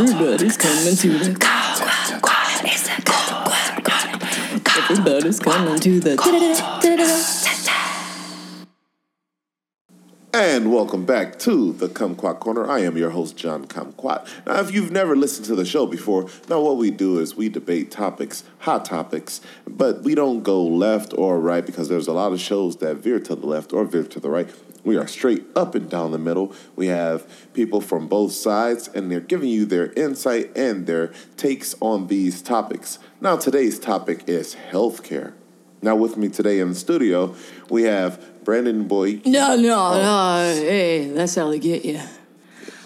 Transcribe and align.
Everybody's 0.00 0.56
coming 0.56 0.96
to 0.96 1.08
the. 1.18 1.36
Everybody's 4.90 5.38
coming 5.38 5.78
to 5.80 6.00
the. 6.00 7.39
And 10.32 10.72
welcome 10.72 11.06
back 11.06 11.40
to 11.40 11.72
the 11.72 11.88
Kumquat 11.88 12.38
Corner. 12.38 12.70
I 12.70 12.80
am 12.80 12.96
your 12.96 13.10
host, 13.10 13.36
John 13.36 13.66
Kumquat. 13.66 14.28
Now, 14.46 14.60
if 14.60 14.72
you've 14.72 14.92
never 14.92 15.16
listened 15.16 15.46
to 15.46 15.56
the 15.56 15.64
show 15.64 15.86
before, 15.86 16.28
now 16.48 16.60
what 16.60 16.76
we 16.76 16.92
do 16.92 17.18
is 17.18 17.34
we 17.34 17.48
debate 17.48 17.90
topics, 17.90 18.44
hot 18.60 18.84
topics, 18.84 19.40
but 19.66 20.04
we 20.04 20.14
don't 20.14 20.44
go 20.44 20.62
left 20.62 21.12
or 21.18 21.40
right 21.40 21.66
because 21.66 21.88
there's 21.88 22.06
a 22.06 22.12
lot 22.12 22.32
of 22.32 22.38
shows 22.38 22.76
that 22.76 22.98
veer 22.98 23.18
to 23.18 23.34
the 23.34 23.44
left 23.44 23.72
or 23.72 23.84
veer 23.84 24.04
to 24.04 24.20
the 24.20 24.30
right. 24.30 24.48
We 24.84 24.96
are 24.96 25.08
straight 25.08 25.46
up 25.56 25.74
and 25.74 25.90
down 25.90 26.12
the 26.12 26.18
middle. 26.18 26.54
We 26.76 26.86
have 26.86 27.26
people 27.52 27.80
from 27.80 28.06
both 28.06 28.30
sides, 28.30 28.86
and 28.86 29.10
they're 29.10 29.18
giving 29.18 29.48
you 29.48 29.66
their 29.66 29.92
insight 29.94 30.56
and 30.56 30.86
their 30.86 31.12
takes 31.38 31.74
on 31.80 32.06
these 32.06 32.40
topics. 32.40 33.00
Now, 33.20 33.36
today's 33.36 33.80
topic 33.80 34.28
is 34.28 34.54
healthcare. 34.70 35.32
Now, 35.82 35.96
with 35.96 36.18
me 36.18 36.28
today 36.28 36.60
in 36.60 36.68
the 36.68 36.74
studio, 36.74 37.34
we 37.70 37.84
have 37.84 38.29
Brandon 38.44 38.86
Boy. 38.86 39.20
No, 39.24 39.56
no, 39.56 39.94
no. 39.94 40.54
Hey, 40.54 41.08
that's 41.08 41.34
how 41.34 41.50
they 41.50 41.58
get 41.58 41.84
you. 41.84 42.00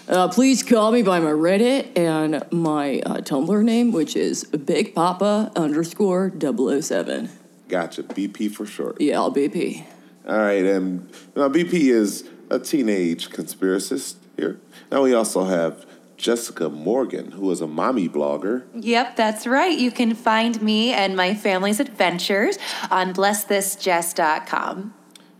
Uh, 0.07 0.27
please 0.27 0.61
call 0.61 0.91
me 0.91 1.01
by 1.01 1.19
my 1.19 1.31
Reddit 1.31 1.97
and 1.97 2.43
my 2.51 2.99
uh, 2.99 3.17
Tumblr 3.17 3.63
name, 3.63 3.91
which 3.91 4.15
is 4.15 4.43
Big 4.43 4.93
Papa 4.93 5.51
underscore 5.55 6.31
007. 6.39 7.29
Gotcha, 7.67 8.03
BP 8.03 8.51
for 8.51 8.67
short. 8.67 9.01
Yeah, 9.01 9.15
BP. 9.15 9.83
All 10.27 10.37
right, 10.37 10.63
and 10.63 11.09
now 11.35 11.49
BP 11.49 11.73
is 11.91 12.27
a 12.51 12.59
teenage 12.59 13.29
conspiracist 13.29 14.15
here. 14.37 14.59
Now 14.91 15.01
we 15.01 15.15
also 15.15 15.45
have 15.45 15.85
Jessica 16.17 16.69
Morgan, 16.69 17.31
who 17.31 17.49
is 17.51 17.61
a 17.61 17.67
mommy 17.67 18.07
blogger. 18.07 18.63
Yep, 18.75 19.15
that's 19.15 19.47
right. 19.47 19.77
You 19.77 19.91
can 19.91 20.13
find 20.13 20.61
me 20.61 20.93
and 20.93 21.15
my 21.15 21.33
family's 21.33 21.79
adventures 21.79 22.57
on 22.91 23.13
blessthisjess.com. 23.13 24.93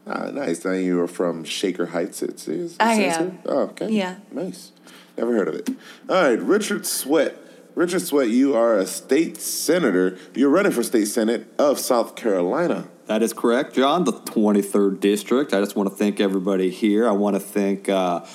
Ah, 0.07 0.29
nice. 0.31 0.63
Now 0.63 0.73
you 0.73 1.01
are 1.01 1.07
from 1.07 1.43
Shaker 1.43 1.87
Heights. 1.87 2.21
It 2.21 2.47
is. 2.47 2.77
I 2.79 2.95
says 2.95 3.17
am. 3.17 3.31
here? 3.31 3.39
Oh, 3.45 3.59
okay. 3.61 3.89
Yeah. 3.89 4.17
Nice. 4.31 4.71
Never 5.17 5.33
heard 5.33 5.47
of 5.47 5.55
it. 5.55 5.69
All 6.09 6.21
right, 6.21 6.39
Richard 6.39 6.85
Sweat. 6.85 7.37
Richard 7.73 8.01
Sweat, 8.01 8.29
you 8.29 8.55
are 8.55 8.77
a 8.77 8.85
state 8.85 9.37
senator. 9.37 10.17
You're 10.33 10.49
running 10.49 10.71
for 10.71 10.83
state 10.83 11.05
senate 11.05 11.47
of 11.57 11.79
South 11.79 12.15
Carolina. 12.15 12.87
That 13.07 13.21
is 13.21 13.33
correct, 13.33 13.75
John. 13.75 14.03
The 14.03 14.13
23rd 14.13 14.99
district. 14.99 15.53
I 15.53 15.59
just 15.59 15.75
want 15.75 15.89
to 15.89 15.95
thank 15.95 16.19
everybody 16.19 16.69
here. 16.69 17.07
I 17.07 17.11
want 17.11 17.35
to 17.35 17.39
thank 17.39 17.89
uh, 17.89 18.25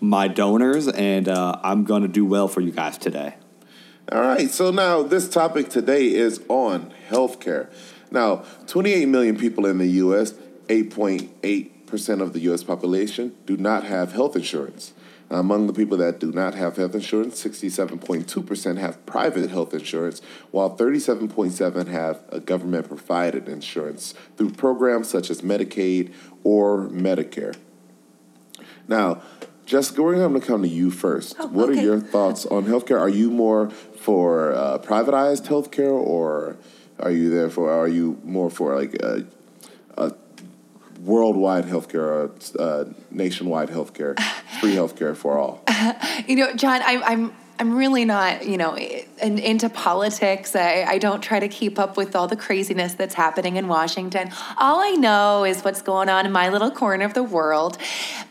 my 0.00 0.28
donors, 0.28 0.88
and 0.88 1.28
uh, 1.28 1.58
I'm 1.62 1.84
going 1.84 2.02
to 2.02 2.08
do 2.08 2.24
well 2.24 2.48
for 2.48 2.60
you 2.60 2.72
guys 2.72 2.98
today. 2.98 3.34
All 4.12 4.20
right, 4.20 4.50
so 4.50 4.70
now 4.70 5.02
this 5.02 5.28
topic 5.28 5.68
today 5.68 6.12
is 6.12 6.40
on 6.48 6.92
healthcare. 7.08 7.70
Now, 8.10 8.44
28 8.66 9.06
million 9.06 9.36
people 9.36 9.66
in 9.66 9.78
the 9.78 9.86
U.S., 9.86 10.34
8.8% 10.70 12.22
of 12.22 12.32
the 12.32 12.38
U.S. 12.40 12.62
population, 12.62 13.34
do 13.44 13.56
not 13.56 13.82
have 13.82 14.12
health 14.12 14.36
insurance. 14.36 14.92
Among 15.28 15.66
the 15.66 15.72
people 15.72 15.96
that 15.96 16.20
do 16.20 16.30
not 16.30 16.54
have 16.54 16.76
health 16.76 16.94
insurance, 16.94 17.42
67.2% 17.42 18.78
have 18.78 19.04
private 19.04 19.50
health 19.50 19.74
insurance, 19.74 20.20
while 20.52 20.76
37.7 20.76 21.88
have 21.88 22.22
a 22.28 22.38
government 22.38 22.86
provided 22.86 23.48
insurance 23.48 24.14
through 24.36 24.50
programs 24.50 25.08
such 25.08 25.28
as 25.28 25.42
Medicaid 25.42 26.12
or 26.44 26.88
Medicare. 26.88 27.56
Now, 28.86 29.22
Jessica, 29.66 30.02
we're 30.02 30.16
going 30.16 30.40
to 30.40 30.46
come 30.46 30.62
to 30.62 30.68
you 30.68 30.92
first. 30.92 31.34
Oh, 31.40 31.48
what 31.48 31.68
are 31.68 31.74
your 31.74 31.98
thoughts 31.98 32.46
on 32.46 32.66
healthcare? 32.66 33.00
Are 33.00 33.08
you 33.08 33.30
more 33.30 33.70
for 33.70 34.52
uh, 34.52 34.78
privatized 34.78 35.46
healthcare, 35.46 35.92
or 35.92 36.56
are 37.00 37.10
you 37.10 37.30
there 37.30 37.50
for? 37.50 37.70
Are 37.72 37.88
you 37.88 38.20
more 38.24 38.50
for 38.50 38.76
like 38.76 38.94
a 38.94 39.26
worldwide 41.04 41.64
healthcare, 41.64 41.94
or 41.96 42.30
uh, 42.58 42.84
nationwide 43.10 43.68
healthcare, 43.70 44.18
free 44.60 44.74
healthcare 44.74 45.16
for 45.16 45.38
all? 45.38 45.62
You 46.26 46.36
know, 46.36 46.52
John, 46.54 46.80
I'm 46.84 47.02
I'm 47.02 47.32
I'm 47.58 47.76
really 47.76 48.04
not, 48.04 48.46
you 48.46 48.56
know, 48.56 48.76
in, 49.22 49.38
into 49.38 49.68
politics. 49.68 50.54
I, 50.56 50.84
I 50.88 50.98
don't 50.98 51.20
try 51.20 51.40
to 51.40 51.48
keep 51.48 51.78
up 51.78 51.96
with 51.96 52.16
all 52.16 52.28
the 52.28 52.36
craziness 52.36 52.94
that's 52.94 53.14
happening 53.14 53.56
in 53.56 53.68
Washington. 53.68 54.30
All 54.58 54.80
I 54.80 54.90
know 54.90 55.44
is 55.44 55.62
what's 55.62 55.82
going 55.82 56.08
on 56.08 56.26
in 56.26 56.32
my 56.32 56.48
little 56.48 56.70
corner 56.70 57.04
of 57.04 57.14
the 57.14 57.22
world. 57.22 57.78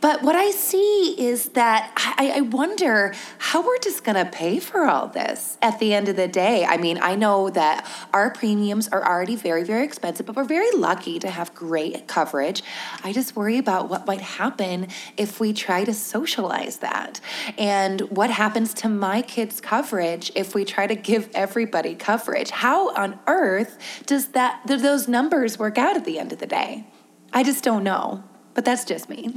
But 0.02 0.22
what 0.22 0.36
I 0.36 0.52
see 0.52 1.16
is 1.18 1.50
that 1.50 1.92
I, 2.18 2.34
I 2.38 2.42
wonder 2.42 3.14
how 3.38 3.66
we're 3.66 3.80
just 3.80 4.04
going 4.04 4.24
to 4.24 4.30
pay 4.32 4.60
for 4.60 4.86
all 4.86 5.08
this 5.08 5.58
at 5.62 5.80
the 5.80 5.94
end 5.94 6.10
of 6.10 6.16
the 6.16 6.28
day. 6.28 6.66
I 6.66 6.78
mean, 6.78 7.00
I 7.02 7.16
know 7.16 7.50
that 7.52 7.88
our 8.14 8.32
premiums 8.32 8.88
are 8.90 9.06
already 9.06 9.36
very, 9.36 9.64
very 9.64 9.84
expensive, 9.84 10.26
but 10.26 10.36
we're 10.36 10.44
very 10.44 10.72
lucky 10.72 11.20
to 11.20 11.30
have 11.30 11.54
great 11.54 12.08
coverage. 12.08 12.64
I 13.04 13.14
just 13.14 13.36
worry 13.36 13.58
about 13.58 13.90
what 13.90 14.06
might 14.06 14.22
happen 14.22 14.88
if 15.18 15.40
we 15.40 15.54
try 15.54 15.84
to 15.84 15.94
socialize 15.94 16.78
that 16.78 17.20
and 17.58 18.02
what 18.10 18.30
happens 18.30 18.74
to 18.76 18.90
my 18.90 19.22
kids' 19.22 19.62
coverage 19.62 20.32
if 20.36 20.56
we 20.56 20.66
try 20.66 20.79
to 20.88 20.96
give 20.96 21.30
everybody 21.34 21.96
coverage. 21.96 22.50
How 22.50 22.94
on 22.96 23.20
earth 23.28 23.78
does 24.06 24.30
that 24.30 24.66
do 24.68 24.78
those 24.78 25.08
numbers 25.08 25.58
work 25.60 25.78
out 25.78 25.96
at 25.96 26.06
the 26.06 26.20
end 26.20 26.32
of 26.32 26.40
the 26.40 26.48
day? 26.48 26.88
I 27.34 27.44
just 27.44 27.64
don't 27.64 27.84
know. 27.84 28.24
But 28.54 28.66
that's 28.66 28.84
just 28.84 29.10
me. 29.10 29.34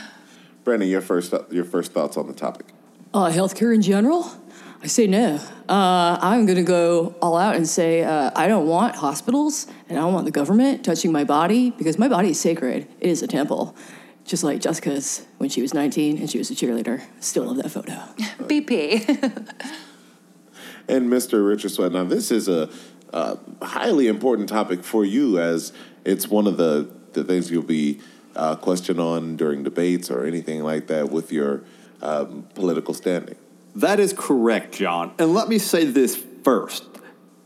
Brandon, 0.64 0.88
your 0.88 1.00
first 1.00 1.32
your 1.50 1.64
first 1.64 1.92
thoughts 1.92 2.16
on 2.16 2.26
the 2.26 2.32
topic? 2.32 2.66
Uh, 3.12 3.30
healthcare 3.30 3.74
in 3.74 3.82
general? 3.82 4.30
I 4.82 4.86
say 4.86 5.06
no. 5.06 5.36
Uh, 5.68 6.18
I'm 6.20 6.46
going 6.46 6.56
to 6.56 6.64
go 6.64 7.14
all 7.20 7.36
out 7.36 7.54
and 7.54 7.68
say 7.68 8.02
uh, 8.02 8.30
I 8.34 8.48
don't 8.48 8.66
want 8.66 8.96
hospitals 8.96 9.66
and 9.88 9.98
I 9.98 10.00
don't 10.00 10.14
want 10.14 10.24
the 10.24 10.30
government 10.30 10.84
touching 10.84 11.12
my 11.12 11.24
body 11.24 11.70
because 11.70 11.98
my 11.98 12.08
body 12.08 12.30
is 12.30 12.40
sacred. 12.40 12.88
It 12.98 13.10
is 13.10 13.22
a 13.22 13.26
temple. 13.26 13.76
Just 14.24 14.42
like 14.42 14.60
Jessica's 14.60 15.26
when 15.38 15.50
she 15.50 15.60
was 15.60 15.74
19 15.74 16.18
and 16.18 16.30
she 16.30 16.38
was 16.38 16.50
a 16.50 16.54
cheerleader. 16.54 17.02
Still 17.20 17.44
love 17.44 17.56
that 17.56 17.70
photo. 17.70 17.92
BP. 18.48 19.54
And 20.90 21.08
Mr. 21.08 21.46
Richard 21.46 21.70
Sweat. 21.70 21.92
Now, 21.92 22.04
this 22.04 22.30
is 22.30 22.48
a, 22.48 22.68
a 23.12 23.38
highly 23.62 24.08
important 24.08 24.48
topic 24.48 24.82
for 24.84 25.04
you, 25.04 25.38
as 25.38 25.72
it's 26.04 26.28
one 26.28 26.46
of 26.46 26.56
the 26.56 26.90
the 27.12 27.24
things 27.24 27.50
you'll 27.50 27.62
be 27.62 28.00
uh, 28.36 28.56
questioned 28.56 29.00
on 29.00 29.36
during 29.36 29.62
debates 29.62 30.10
or 30.10 30.24
anything 30.24 30.62
like 30.62 30.86
that 30.86 31.10
with 31.10 31.32
your 31.32 31.62
um, 32.02 32.46
political 32.54 32.94
standing. 32.94 33.36
That 33.74 34.00
is 34.00 34.14
correct, 34.16 34.74
John. 34.74 35.12
And 35.18 35.34
let 35.34 35.48
me 35.48 35.58
say 35.58 35.84
this 35.84 36.22
first. 36.44 36.84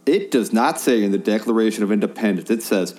It 0.06 0.30
does 0.30 0.52
not 0.52 0.78
say 0.78 1.02
in 1.02 1.12
the 1.12 1.18
Declaration 1.18 1.82
of 1.82 1.90
Independence, 1.90 2.50
it 2.50 2.62
says, 2.62 2.94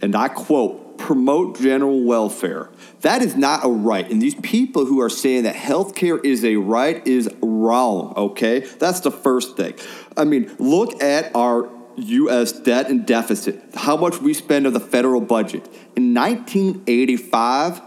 and 0.00 0.14
I 0.16 0.28
quote, 0.28 0.84
promote 0.98 1.58
general 1.58 2.02
welfare. 2.04 2.68
That 3.00 3.22
is 3.22 3.36
not 3.36 3.64
a 3.64 3.68
right. 3.68 4.08
And 4.10 4.20
these 4.20 4.34
people 4.36 4.84
who 4.84 5.00
are 5.00 5.08
saying 5.08 5.44
that 5.44 5.54
healthcare 5.54 6.22
is 6.24 6.44
a 6.44 6.56
right 6.56 7.06
is 7.06 7.30
wrong, 7.40 8.12
okay? 8.16 8.60
That's 8.60 9.00
the 9.00 9.10
first 9.10 9.56
thing. 9.56 9.74
I 10.16 10.24
mean, 10.24 10.54
look 10.58 11.02
at 11.02 11.34
our 11.34 11.70
U.S. 11.96 12.52
debt 12.52 12.90
and 12.90 13.06
deficit, 13.06 13.62
how 13.74 13.96
much 13.96 14.20
we 14.20 14.34
spend 14.34 14.66
of 14.66 14.72
the 14.72 14.80
federal 14.80 15.20
budget. 15.20 15.66
In 15.96 16.14
1985, 16.14 17.80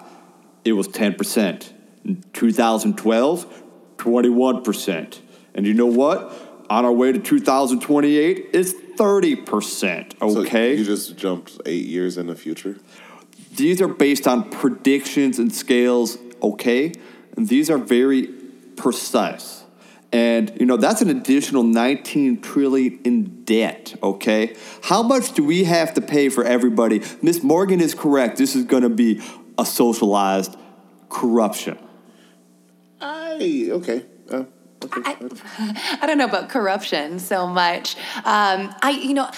it 0.66 0.74
was 0.74 0.88
10%. 0.88 1.74
In 2.04 2.24
2012, 2.34 3.64
21%. 3.98 5.20
And 5.54 5.68
you 5.68 5.74
know 5.74 5.86
what? 5.86 6.34
On 6.70 6.86
our 6.86 6.92
way 6.92 7.12
to 7.12 7.20
2028, 7.20 8.50
it's 8.54 8.74
30%, 8.74 10.14
So 10.20 10.42
okay? 10.42 10.76
you 10.76 10.86
just 10.86 11.18
jumped 11.18 11.60
eight 11.66 11.86
years 11.86 12.18
in 12.18 12.28
the 12.28 12.36
future. 12.36 12.78
These 13.56 13.82
are 13.82 13.88
based 13.88 14.28
on 14.28 14.50
predictions 14.50 15.40
and 15.40 15.54
scales, 15.54 16.18
okay? 16.42 16.94
And 17.36 17.48
these 17.48 17.70
are 17.70 17.78
very 17.78 18.28
precise. 18.76 19.64
And 20.14 20.52
you 20.60 20.66
know 20.66 20.76
that's 20.76 21.02
an 21.02 21.10
additional 21.10 21.64
19 21.64 22.42
trillion 22.42 23.00
in 23.06 23.46
debt. 23.46 23.96
Okay, 24.04 24.58
how 24.84 25.04
much 25.04 25.32
do 25.34 25.44
we 25.44 25.64
have 25.64 25.94
to 25.94 26.02
pay 26.02 26.28
for 26.28 26.44
everybody? 26.44 27.02
Miss 27.22 27.42
Morgan 27.42 27.80
is 27.80 27.94
correct. 27.94 28.38
This 28.38 28.54
is 28.54 28.66
going 28.66 28.84
to 28.84 28.90
be 28.90 29.22
a 29.58 29.66
socialized 29.66 30.58
corruption. 31.08 31.78
I 33.00 33.70
okay. 33.72 34.06
Uh, 34.30 34.44
okay. 34.84 35.02
I, 35.06 35.98
I 36.02 36.08
don't 36.08 36.18
know 36.18 36.26
about 36.26 36.50
corruption 36.50 37.18
so 37.18 37.48
much. 37.48 37.96
Um, 38.18 38.76
I, 38.82 39.00
you 39.02 39.14
know, 39.14 39.32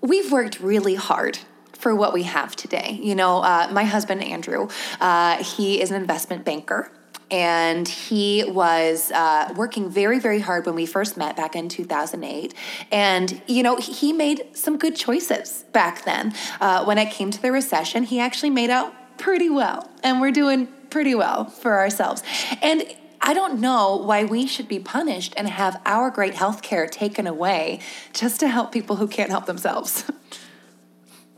we've 0.00 0.32
worked 0.32 0.58
really 0.58 0.96
hard 0.96 1.38
for 1.80 1.94
what 1.94 2.12
we 2.12 2.24
have 2.24 2.54
today. 2.54 2.98
You 3.02 3.14
know, 3.14 3.38
uh, 3.38 3.68
my 3.72 3.84
husband 3.84 4.22
Andrew, 4.22 4.68
uh, 5.00 5.42
he 5.42 5.80
is 5.80 5.90
an 5.90 6.00
investment 6.00 6.44
banker. 6.44 6.92
And 7.32 7.86
he 7.86 8.42
was 8.44 9.12
uh, 9.12 9.54
working 9.56 9.88
very, 9.88 10.18
very 10.18 10.40
hard 10.40 10.66
when 10.66 10.74
we 10.74 10.84
first 10.84 11.16
met 11.16 11.36
back 11.36 11.54
in 11.54 11.68
2008. 11.68 12.52
And, 12.90 13.40
you 13.46 13.62
know, 13.62 13.76
he 13.76 14.12
made 14.12 14.48
some 14.54 14.76
good 14.76 14.96
choices 14.96 15.64
back 15.72 16.04
then. 16.04 16.34
Uh, 16.60 16.84
when 16.84 16.98
it 16.98 17.12
came 17.12 17.30
to 17.30 17.40
the 17.40 17.52
recession, 17.52 18.02
he 18.02 18.18
actually 18.18 18.50
made 18.50 18.68
out 18.68 18.92
pretty 19.16 19.48
well. 19.48 19.88
And 20.02 20.20
we're 20.20 20.32
doing 20.32 20.66
pretty 20.90 21.14
well 21.14 21.44
for 21.44 21.78
ourselves. 21.78 22.24
And 22.62 22.82
I 23.20 23.32
don't 23.32 23.60
know 23.60 23.96
why 23.96 24.24
we 24.24 24.48
should 24.48 24.66
be 24.66 24.80
punished 24.80 25.32
and 25.36 25.48
have 25.48 25.80
our 25.86 26.10
great 26.10 26.34
health 26.34 26.62
care 26.62 26.88
taken 26.88 27.28
away 27.28 27.78
just 28.12 28.40
to 28.40 28.48
help 28.48 28.72
people 28.72 28.96
who 28.96 29.06
can't 29.06 29.30
help 29.30 29.46
themselves. 29.46 30.10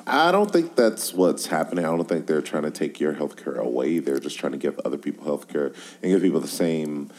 I 0.06 0.32
don't 0.32 0.50
think 0.50 0.76
that's 0.76 1.12
what's 1.12 1.46
happening. 1.46 1.84
I 1.84 1.88
don't 1.88 2.08
think 2.08 2.26
they're 2.26 2.42
trying 2.42 2.64
to 2.64 2.70
take 2.70 3.00
your 3.00 3.12
health 3.12 3.36
care 3.42 3.54
away. 3.54 3.98
They're 3.98 4.18
just 4.18 4.38
trying 4.38 4.52
to 4.52 4.58
give 4.58 4.78
other 4.84 4.98
people 4.98 5.24
health 5.24 5.48
care 5.48 5.72
and 6.02 6.12
give 6.12 6.22
people 6.22 6.40
the 6.40 6.48
same 6.48 7.10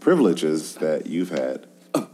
privileges 0.00 0.76
that 0.76 1.06
you've 1.06 1.30
had 1.30 1.66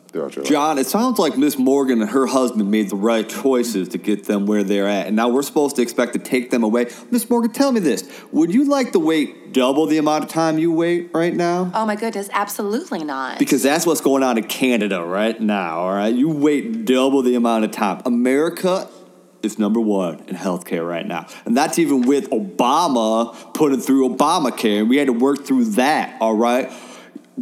throughout 0.08 0.34
your 0.34 0.44
life. 0.44 0.50
John, 0.50 0.78
it 0.78 0.86
sounds 0.86 1.18
like 1.18 1.36
Miss 1.36 1.58
Morgan 1.58 2.00
and 2.00 2.10
her 2.10 2.26
husband 2.26 2.70
made 2.70 2.90
the 2.90 2.96
right 2.96 3.28
choices 3.28 3.88
to 3.90 3.98
get 3.98 4.24
them 4.24 4.46
where 4.46 4.62
they're 4.64 4.88
at, 4.88 5.06
and 5.06 5.16
now 5.16 5.28
we're 5.28 5.42
supposed 5.42 5.76
to 5.76 5.82
expect 5.82 6.14
to 6.14 6.18
take 6.18 6.50
them 6.50 6.62
away. 6.62 6.86
Miss 7.10 7.28
Morgan, 7.28 7.52
tell 7.52 7.72
me 7.72 7.80
this: 7.80 8.10
Would 8.32 8.52
you 8.52 8.64
like 8.64 8.92
to 8.92 8.98
wait 8.98 9.52
double 9.52 9.86
the 9.86 9.98
amount 9.98 10.24
of 10.24 10.30
time 10.30 10.58
you 10.58 10.72
wait 10.72 11.10
right 11.14 11.34
now? 11.34 11.70
oh 11.74 11.86
my 11.86 11.96
goodness, 11.96 12.28
absolutely 12.32 13.04
not. 13.04 13.38
Because 13.38 13.62
that's 13.62 13.86
what's 13.86 14.00
going 14.00 14.22
on 14.22 14.38
in 14.38 14.44
Canada 14.44 15.02
right 15.02 15.40
now. 15.40 15.80
All 15.80 15.92
right, 15.92 16.14
you 16.14 16.28
wait 16.28 16.84
double 16.84 17.22
the 17.22 17.34
amount 17.34 17.64
of 17.64 17.70
time. 17.70 18.02
America 18.04 18.88
is 19.42 19.58
number 19.58 19.80
one 19.80 20.20
in 20.28 20.36
healthcare 20.36 20.86
right 20.86 21.06
now, 21.06 21.26
and 21.44 21.56
that's 21.56 21.78
even 21.78 22.02
with 22.02 22.30
Obama 22.30 23.34
putting 23.54 23.80
through 23.80 24.08
Obamacare, 24.08 24.88
we 24.88 24.96
had 24.96 25.06
to 25.06 25.12
work 25.12 25.44
through 25.44 25.64
that. 25.64 26.16
All 26.20 26.34
right. 26.34 26.72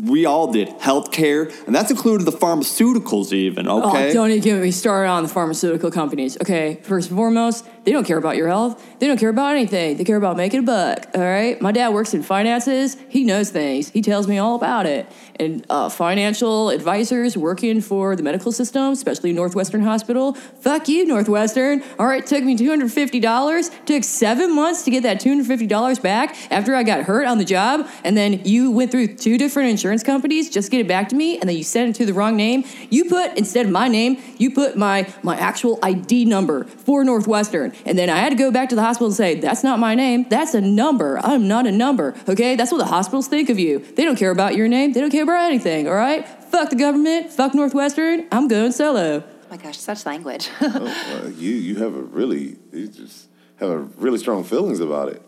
We 0.05 0.27
all 0.27 0.53
did 0.53 0.69
healthcare, 0.81 1.51
and 1.67 1.75
that's 1.75 1.91
included 1.91 2.25
the 2.25 2.33
pharmaceuticals, 2.33 3.33
even. 3.33 3.67
Okay, 3.67 4.11
Oh, 4.11 4.13
don't 4.13 4.31
even 4.31 4.43
get 4.43 4.61
me 4.61 4.71
started 4.71 5.09
on 5.09 5.23
the 5.23 5.29
pharmaceutical 5.29 5.91
companies. 5.91 6.37
Okay, 6.41 6.81
first 6.83 7.09
and 7.09 7.17
foremost, 7.17 7.65
they 7.85 7.93
don't 7.93 8.05
care 8.07 8.19
about 8.19 8.37
your 8.37 8.49
health. 8.49 8.85
They 8.99 9.07
don't 9.07 9.19
care 9.19 9.31
about 9.31 9.55
anything. 9.55 9.97
They 9.97 10.05
care 10.05 10.17
about 10.17 10.37
making 10.37 10.61
a 10.61 10.63
buck. 10.65 11.07
All 11.15 11.21
right. 11.23 11.61
My 11.63 11.71
dad 11.73 11.91
works 11.91 12.15
in 12.15 12.23
finances. 12.25 12.97
He 13.09 13.23
knows 13.25 13.51
things. 13.51 13.91
He 13.91 14.03
tells 14.03 14.27
me 14.27 14.39
all 14.39 14.57
about 14.57 14.87
it. 14.87 15.07
And 15.39 15.65
uh, 15.71 15.89
financial 15.89 16.71
advisors 16.71 17.37
working 17.37 17.81
for 17.81 18.17
the 18.17 18.23
medical 18.25 18.51
system, 18.53 18.93
especially 18.93 19.33
Northwestern 19.33 19.83
Hospital. 19.83 20.35
Fuck 20.35 20.89
you, 20.89 21.07
Northwestern. 21.07 21.83
All 21.99 22.07
right, 22.07 22.27
took 22.27 22.43
me 22.43 22.57
two 22.57 22.69
hundred 22.69 22.91
fifty 22.91 23.21
dollars. 23.21 23.71
Took 23.87 24.03
seven 24.03 24.55
months 24.55 24.83
to 24.85 24.91
get 24.91 25.05
that 25.05 25.21
two 25.21 25.29
hundred 25.29 25.47
fifty 25.47 25.67
dollars 25.67 25.99
back 26.01 26.37
after 26.51 26.75
I 26.75 26.83
got 26.83 27.05
hurt 27.05 27.27
on 27.27 27.39
the 27.39 27.45
job. 27.45 27.87
And 28.03 28.17
then 28.17 28.45
you 28.45 28.73
went 28.73 28.91
through 28.91 29.15
two 29.15 29.39
different 29.39 29.71
insurance 29.71 29.86
companies 30.03 30.51
just 30.51 30.71
get 30.71 30.81
it 30.81 30.89
back 30.89 31.09
to 31.11 31.17
me. 31.17 31.39
And 31.39 31.49
then 31.49 31.57
you 31.57 31.65
send 31.65 31.91
it 31.91 31.97
to 31.97 32.07
the 32.07 32.15
wrong 32.15 32.37
name. 32.37 32.65
You 32.91 33.07
put 33.07 33.37
instead 33.37 33.67
of 33.67 33.73
my 33.73 33.89
name, 33.89 34.23
you 34.39 34.51
put 34.51 34.77
my 34.77 35.13
my 35.23 35.37
actual 35.37 35.79
ID 35.83 36.25
number 36.25 36.65
for 36.65 37.05
Northwestern. 37.05 37.73
And 37.85 37.99
then 37.99 38.11
I 38.11 38.17
had 38.17 38.31
to 38.31 38.37
go 38.37 38.51
back 38.51 38.69
to 38.71 38.75
the 38.75 38.83
hospital 38.83 39.09
and 39.09 39.17
say, 39.17 39.41
that's 39.41 39.63
not 39.63 39.79
my 39.79 39.95
name. 39.95 40.27
That's 40.29 40.55
a 40.55 40.61
number. 40.61 41.19
I'm 41.19 41.49
not 41.49 41.67
a 41.67 41.73
number. 41.73 42.15
Okay? 42.29 42.57
That's 42.57 42.73
what 42.73 42.79
the 42.79 42.87
hospitals 42.87 43.29
think 43.29 43.51
of 43.51 43.59
you. 43.59 43.79
They 43.79 44.05
don't 44.05 44.17
care 44.17 44.31
about 44.31 44.57
your 44.57 44.69
name. 44.69 44.93
They 44.93 45.01
don't 45.01 45.11
care 45.11 45.23
about 45.25 45.45
anything. 45.45 45.89
All 45.89 45.95
right? 45.95 46.27
Fuck 46.29 46.71
the 46.71 46.77
government. 46.77 47.31
Fuck 47.31 47.55
Northwestern. 47.55 48.27
I'm 48.33 48.49
going 48.49 48.73
solo. 48.73 49.23
oh 49.23 49.47
my 49.51 49.57
gosh, 49.57 49.79
such 49.79 50.07
language. 50.07 50.49
Oh, 50.61 51.23
uh, 51.25 51.29
you 51.29 51.53
you 51.53 51.77
have 51.77 51.95
a 51.95 52.03
really 52.03 52.57
you 52.73 52.89
just 52.89 53.29
have 53.57 53.71
a 53.71 53.79
really 53.79 54.19
strong 54.19 54.45
feelings 54.45 54.81
about 54.81 55.09
it. 55.09 55.23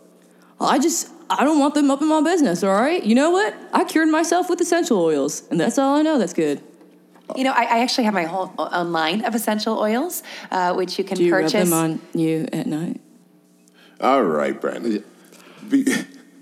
I 0.67 0.79
just, 0.79 1.09
I 1.29 1.43
don't 1.43 1.59
want 1.59 1.73
them 1.75 1.89
up 1.91 2.01
in 2.01 2.07
my 2.07 2.21
business. 2.21 2.63
All 2.63 2.73
right? 2.73 3.03
You 3.03 3.15
know 3.15 3.31
what? 3.31 3.55
I 3.73 3.83
cured 3.83 4.09
myself 4.09 4.49
with 4.49 4.59
essential 4.61 4.99
oils. 4.99 5.43
And 5.49 5.59
that's 5.59 5.77
all 5.77 5.95
I 5.95 6.01
know 6.01 6.17
that's 6.17 6.33
good. 6.33 6.61
you 7.35 7.43
know, 7.43 7.51
I, 7.51 7.63
I 7.63 7.79
actually 7.79 8.05
have 8.05 8.13
my 8.13 8.23
whole 8.23 8.51
own 8.57 8.91
line 8.91 9.23
of 9.25 9.35
essential 9.35 9.77
oils, 9.79 10.23
uh, 10.51 10.73
which 10.73 10.97
you 10.97 11.03
can 11.03 11.17
Do 11.17 11.23
you 11.23 11.31
purchase. 11.31 11.53
rub 11.53 11.63
them 11.69 11.73
on 11.73 12.01
you 12.13 12.47
at 12.51 12.67
night? 12.67 12.99
All 14.01 14.23
right, 14.23 14.59
Brandon. 14.59 15.03
Be, 15.67 15.85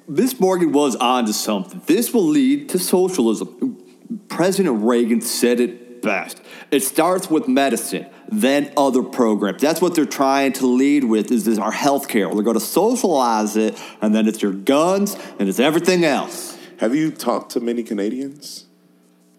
Miss 0.08 0.40
Morgan 0.40 0.72
was 0.72 0.96
onto 0.96 1.34
something. 1.34 1.81
This 1.86 2.13
will 2.13 2.24
lead 2.28 2.70
to 2.70 2.80
socialism. 2.80 3.84
President 4.30 4.84
Reagan 4.84 5.20
said 5.22 5.60
it 5.60 5.87
best. 6.02 6.42
It 6.72 6.82
starts 6.82 7.30
with 7.30 7.48
medicine, 7.48 8.08
then 8.30 8.72
other 8.78 9.04
programs. 9.04 9.62
That's 9.62 9.82
what 9.82 9.96
they're 9.96 10.06
trying 10.06 10.54
to 10.54 10.68
lead 10.68 11.04
with 11.04 11.32
is 11.32 11.46
this 11.46 11.58
our 11.60 11.72
healthcare. 11.72 12.32
They're 12.34 12.44
going 12.44 12.60
to 12.60 12.66
socialize 12.66 13.56
it, 13.58 13.80
and 14.02 14.14
then 14.14 14.28
it's 14.28 14.42
your 14.42 14.54
guns 14.54 15.16
and 15.40 15.48
it's 15.50 15.60
everything 15.60 16.04
else. 16.06 16.58
have 16.80 16.96
you 16.96 17.12
talked 17.12 17.52
to 17.54 17.60
many 17.60 17.84
Canadians 17.84 18.66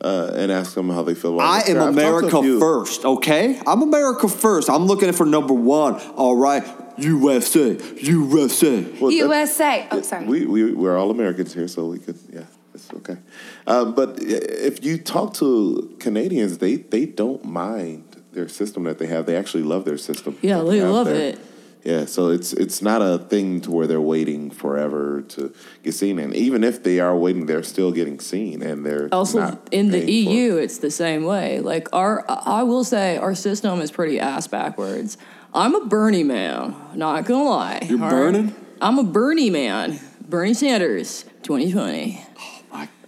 uh, 0.01 0.33
and 0.35 0.53
asked 0.53 0.75
them 0.75 0.91
how 0.91 1.03
they 1.03 1.15
feel 1.15 1.35
about 1.35 1.47
I 1.47 1.61
healthcare? 1.63 1.77
am 1.77 1.99
I've 1.99 2.31
talked 2.31 2.31
to 2.31 2.37
a 2.37 2.41
America 2.41 2.61
first, 2.61 3.05
okay? 3.05 3.61
I'm 3.67 3.83
America 3.83 4.29
first. 4.29 4.71
I'm 4.71 4.87
looking 4.87 5.13
for 5.13 5.27
number 5.27 5.55
one. 5.55 5.95
All 6.17 6.37
right, 6.37 6.65
USA, 6.99 7.77
USA. 7.97 8.83
Well, 9.01 9.11
that- 9.11 9.17
USA. 9.17 9.87
Oh, 9.91 10.03
sorry. 10.03 10.25
We, 10.27 10.47
we, 10.47 10.73
we're 10.73 10.97
all 10.97 11.11
Americans 11.11 11.53
here, 11.55 11.69
so 11.69 11.87
we 11.87 11.99
could, 11.99 12.19
yeah, 12.33 12.43
it's 12.79 12.93
okay. 12.95 13.17
Um, 13.67 13.95
but 13.95 14.19
if 14.23 14.85
you 14.85 14.99
talk 14.99 15.35
to 15.35 15.95
Canadians, 15.99 16.59
they, 16.59 16.77
they 16.77 17.07
don't 17.07 17.45
mind 17.45 18.23
their 18.33 18.49
system 18.49 18.85
that 18.85 18.99
they 18.99 19.07
have. 19.07 19.27
They 19.27 19.37
actually 19.37 19.65
love 19.65 19.85
their 19.85 19.99
system. 19.99 20.39
Yeah, 20.43 20.59
that 20.59 20.71
they 20.71 20.83
love 20.83 21.07
there. 21.07 21.31
it. 21.31 21.39
Yeah, 21.85 22.05
so 22.07 22.29
it's 22.31 22.53
it's 22.53 22.83
not 22.83 23.01
a 23.03 23.19
thing 23.19 23.61
to 23.63 23.71
where 23.71 23.87
they're 23.87 24.01
waiting 24.01 24.51
forever 24.51 25.23
to 25.29 25.55
get 25.85 25.95
seen, 25.95 26.19
and 26.19 26.35
even 26.35 26.63
if 26.65 26.83
they 26.83 26.99
are 26.99 27.17
waiting, 27.17 27.47
they're 27.47 27.63
still 27.63 27.93
getting 27.93 28.19
seen, 28.21 28.63
and 28.63 28.85
they're 28.85 29.09
Also, 29.13 29.39
not 29.39 29.69
in 29.71 29.91
the 29.91 30.01
paying 30.01 30.27
for 30.27 30.31
it. 30.33 30.35
EU, 30.35 30.57
it's 30.57 30.79
the 30.79 30.91
same 30.91 31.25
way. 31.25 31.61
Like 31.61 31.89
our, 31.93 32.25
I 32.29 32.65
will 32.65 32.85
say, 32.85 33.17
our 33.17 33.35
system 33.35 33.81
is 33.81 33.91
pretty 33.93 34.19
ass 34.21 34.49
backwards. 34.49 35.17
I'm 35.55 35.75
a 35.77 35.87
Bernie 35.87 36.25
man, 36.25 36.75
not 36.95 37.25
gonna 37.25 37.49
lie. 37.49 37.81
You're 37.88 38.02
all 38.02 38.05
right? 38.05 38.11
burning? 38.11 38.55
I'm 38.83 38.99
a 38.99 39.05
Bernie 39.05 39.49
man. 39.50 39.99
Bernie 40.29 40.55
Sanders, 40.55 41.25
2020. 41.45 42.23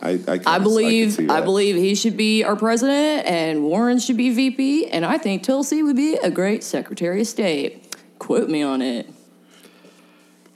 I 0.02 0.10
I, 0.10 0.16
kinda- 0.16 0.42
I 0.46 0.54
can 0.54 0.62
believe 0.62 1.12
see 1.14 1.28
I, 1.28 1.40
believe 1.40 1.76
he 1.76 1.94
should 1.94 2.16
be 2.16 2.42
our 2.44 2.56
president, 2.56 3.26
and 3.26 3.62
Warren 3.64 3.98
should 3.98 4.16
be 4.16 4.30
VP, 4.30 4.86
and 4.88 5.04
I 5.04 5.18
think 5.18 5.42
Tulsi 5.42 5.82
would 5.82 5.96
be 5.96 6.14
a 6.16 6.30
great 6.30 6.64
Secretary 6.64 7.20
of 7.20 7.26
State. 7.26 7.96
Quote 8.18 8.48
me 8.48 8.62
on 8.62 8.82
it. 8.82 9.08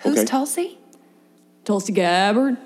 Who's 0.00 0.18
Okay. 0.18 0.24
Tulsi? 0.26 0.78
Tulsi 1.64 1.92
Gabbard. 1.92 2.56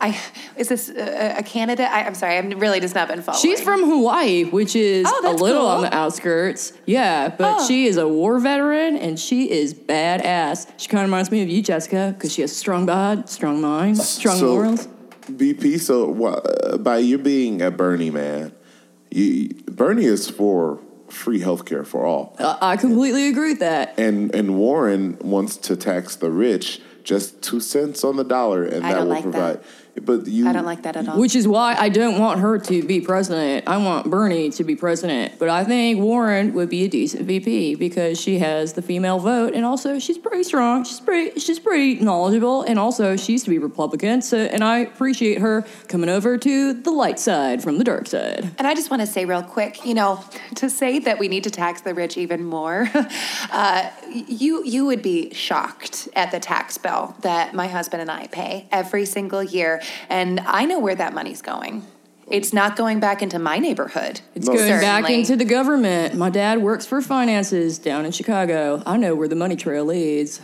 I 0.00 0.20
is 0.56 0.68
this 0.68 0.88
a, 0.90 1.36
a 1.38 1.42
candidate? 1.42 1.88
I, 1.88 2.02
I'm 2.04 2.14
sorry, 2.14 2.36
I've 2.36 2.60
really 2.60 2.80
just 2.80 2.94
not 2.94 3.08
been 3.08 3.22
following. 3.22 3.40
She's 3.40 3.60
from 3.60 3.84
Hawaii, 3.84 4.44
which 4.44 4.74
is 4.76 5.06
Oh, 5.08 5.20
a 5.24 5.32
little 5.32 5.62
cool. 5.62 5.66
on 5.68 5.82
the 5.82 5.94
outskirts. 5.94 6.72
Yeah, 6.84 7.28
but 7.28 7.60
Oh. 7.60 7.66
she 7.68 7.86
is 7.86 7.96
a 7.96 8.06
war 8.06 8.38
veteran 8.38 8.96
and 8.96 9.18
she 9.18 9.50
is 9.50 9.72
badass. 9.72 10.68
She 10.78 10.88
kind 10.88 11.04
of 11.04 11.08
reminds 11.08 11.30
me 11.30 11.42
of 11.42 11.48
you, 11.48 11.62
Jessica, 11.62 12.12
because 12.16 12.32
she 12.32 12.42
has 12.42 12.54
strong 12.54 12.86
bod, 12.86 13.28
strong 13.28 13.60
mind, 13.60 13.96
strong 13.98 14.36
So, 14.38 14.46
morals. 14.54 14.88
BP. 15.28 15.78
So 15.80 16.06
wha- 16.08 16.30
uh, 16.34 16.76
by 16.78 16.98
you 16.98 17.18
being 17.18 17.62
a 17.62 17.70
Bernie 17.70 18.10
man, 18.10 18.52
you, 19.10 19.54
Bernie 19.66 20.04
is 20.06 20.28
for 20.28 20.80
free 21.08 21.40
healthcare 21.40 21.86
for 21.86 22.04
all. 22.04 22.34
I 22.38 22.58
I 22.72 22.76
completely 22.76 23.28
agree 23.28 23.50
with 23.52 23.60
that. 23.60 23.94
and 23.98 24.34
and 24.34 24.56
Warren 24.56 25.18
wants 25.20 25.56
to 25.58 25.76
tax 25.76 26.16
the 26.16 26.30
rich 26.30 26.80
just 27.04 27.42
two 27.42 27.60
cents 27.60 28.02
on 28.02 28.16
the 28.16 28.24
dollar, 28.24 28.64
and 28.64 28.84
I 28.84 28.90
that 28.92 28.94
don't 28.98 29.08
will 29.08 29.14
like 29.14 29.30
that. 29.32 29.62
Provide. 29.94 30.24
But 30.24 30.30
you, 30.30 30.48
I 30.48 30.52
don't 30.52 30.64
like 30.64 30.82
that 30.82 30.96
at 30.96 31.08
all. 31.08 31.18
Which 31.18 31.34
is 31.34 31.46
why 31.46 31.74
I 31.74 31.88
don't 31.88 32.18
want 32.18 32.40
her 32.40 32.58
to 32.58 32.82
be 32.82 33.00
president. 33.00 33.68
I 33.68 33.76
want 33.78 34.10
Bernie 34.10 34.50
to 34.50 34.64
be 34.64 34.76
president. 34.76 35.38
But 35.38 35.48
I 35.48 35.64
think 35.64 36.00
Warren 36.00 36.54
would 36.54 36.68
be 36.68 36.84
a 36.84 36.88
decent 36.88 37.26
VP 37.26 37.76
because 37.76 38.20
she 38.20 38.38
has 38.38 38.74
the 38.74 38.82
female 38.82 39.18
vote 39.18 39.54
and 39.54 39.64
also 39.64 39.98
she's 39.98 40.18
pretty 40.18 40.42
strong. 40.42 40.84
She's 40.84 41.00
pretty 41.00 41.38
she's 41.40 41.58
pretty 41.58 41.96
knowledgeable 41.96 42.62
and 42.62 42.78
also 42.78 43.16
she 43.16 43.32
used 43.32 43.44
to 43.44 43.50
be 43.50 43.58
Republican. 43.58 44.22
So 44.22 44.38
and 44.38 44.62
I 44.62 44.78
appreciate 44.78 45.40
her 45.40 45.64
coming 45.88 46.08
over 46.08 46.38
to 46.38 46.72
the 46.72 46.90
light 46.90 47.18
side 47.18 47.62
from 47.62 47.78
the 47.78 47.84
dark 47.84 48.06
side. 48.06 48.50
And 48.58 48.66
I 48.66 48.74
just 48.74 48.90
want 48.90 49.00
to 49.00 49.06
say 49.06 49.24
real 49.24 49.42
quick, 49.42 49.84
you 49.84 49.94
know, 49.94 50.22
to 50.56 50.70
say 50.70 50.98
that 51.00 51.18
we 51.18 51.28
need 51.28 51.44
to 51.44 51.50
tax 51.50 51.80
the 51.82 51.94
rich 51.94 52.16
even 52.16 52.44
more, 52.44 52.88
uh, 53.50 53.90
you 54.12 54.64
you 54.64 54.86
would 54.86 55.02
be 55.02 55.32
shocked 55.34 56.08
at 56.14 56.30
the 56.30 56.40
tax 56.40 56.78
bill 56.78 57.14
that 57.20 57.54
my 57.54 57.66
husband 57.66 58.02
and 58.02 58.10
I 58.10 58.26
pay 58.28 58.66
every 58.70 59.04
single 59.04 59.42
year, 59.42 59.80
and 60.08 60.40
I 60.40 60.64
know 60.64 60.78
where 60.78 60.94
that 60.94 61.12
money's 61.14 61.42
going. 61.42 61.84
It's 62.30 62.52
not 62.54 62.74
going 62.76 63.00
back 63.00 63.22
into 63.22 63.38
my 63.38 63.58
neighborhood. 63.58 64.20
It's 64.34 64.46
No. 64.46 64.54
going 64.54 64.80
back 64.80 65.10
into 65.10 65.36
the 65.36 65.44
government. 65.44 66.14
My 66.14 66.30
dad 66.30 66.62
works 66.62 66.86
for 66.86 67.02
finances 67.02 67.78
down 67.78 68.06
in 68.06 68.12
Chicago. 68.12 68.82
I 68.86 68.96
know 68.96 69.14
where 69.14 69.28
the 69.28 69.36
money 69.36 69.56
trail 69.56 69.84
leads. 69.84 70.40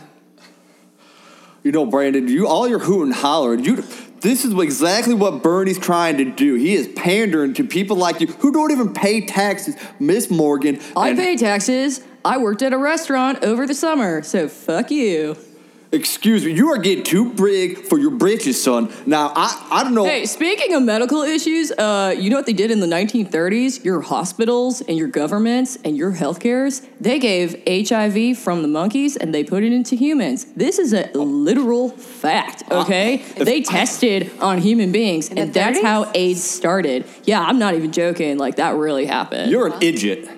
You 1.63 1.71
know, 1.71 1.85
Brandon, 1.85 2.27
you 2.27 2.47
all 2.47 2.67
your 2.67 2.79
hoot 2.79 3.03
and 3.03 3.13
hollering. 3.13 3.63
You, 3.63 3.83
this 4.21 4.45
is 4.45 4.53
exactly 4.53 5.13
what 5.13 5.41
Bernie's 5.43 5.77
trying 5.79 6.17
to 6.17 6.25
do. 6.25 6.55
He 6.55 6.73
is 6.75 6.87
pandering 6.89 7.53
to 7.55 7.63
people 7.63 7.97
like 7.97 8.19
you 8.21 8.27
who 8.27 8.51
don't 8.51 8.71
even 8.71 8.93
pay 8.93 9.21
taxes. 9.25 9.75
Miss 9.99 10.29
Morgan, 10.31 10.79
I 10.95 11.09
and- 11.09 11.17
pay 11.17 11.35
taxes. 11.35 12.01
I 12.23 12.37
worked 12.37 12.61
at 12.61 12.73
a 12.73 12.77
restaurant 12.77 13.43
over 13.43 13.65
the 13.65 13.73
summer, 13.73 14.21
so 14.21 14.47
fuck 14.47 14.91
you. 14.91 15.35
Excuse 15.93 16.45
me, 16.45 16.53
you 16.53 16.69
are 16.71 16.77
getting 16.77 17.03
too 17.03 17.33
big 17.33 17.79
for 17.79 17.99
your 17.99 18.11
britches, 18.11 18.61
son. 18.63 18.93
Now, 19.05 19.33
I, 19.35 19.67
I 19.71 19.83
don't 19.83 19.93
know. 19.93 20.05
Hey, 20.05 20.25
speaking 20.25 20.73
of 20.73 20.83
medical 20.83 21.21
issues, 21.21 21.69
uh, 21.73 22.15
you 22.17 22.29
know 22.29 22.37
what 22.37 22.45
they 22.45 22.53
did 22.53 22.71
in 22.71 22.79
the 22.79 22.87
1930s? 22.87 23.83
Your 23.83 23.99
hospitals 23.99 24.79
and 24.79 24.97
your 24.97 25.09
governments 25.09 25.77
and 25.83 25.97
your 25.97 26.13
healthcares, 26.13 26.87
they 27.01 27.19
gave 27.19 27.61
HIV 27.67 28.37
from 28.37 28.61
the 28.61 28.69
monkeys 28.69 29.17
and 29.17 29.35
they 29.35 29.43
put 29.43 29.63
it 29.65 29.73
into 29.73 29.97
humans. 29.97 30.45
This 30.55 30.79
is 30.79 30.93
a 30.93 31.11
literal 31.13 31.89
fact, 31.89 32.63
okay? 32.71 33.17
they 33.37 33.61
tested 33.61 34.31
on 34.39 34.59
human 34.59 34.93
beings, 34.93 35.27
In 35.27 35.35
the 35.35 35.41
and 35.41 35.53
that's 35.53 35.79
30s? 35.79 35.83
how 35.83 36.11
AIDS 36.15 36.41
started. 36.41 37.05
Yeah, 37.25 37.41
I'm 37.41 37.59
not 37.59 37.73
even 37.73 37.91
joking. 37.91 38.37
Like, 38.37 38.55
that 38.55 38.75
really 38.75 39.07
happened. 39.07 39.51
You're 39.51 39.67
an 39.67 39.81
idiot. 39.81 40.29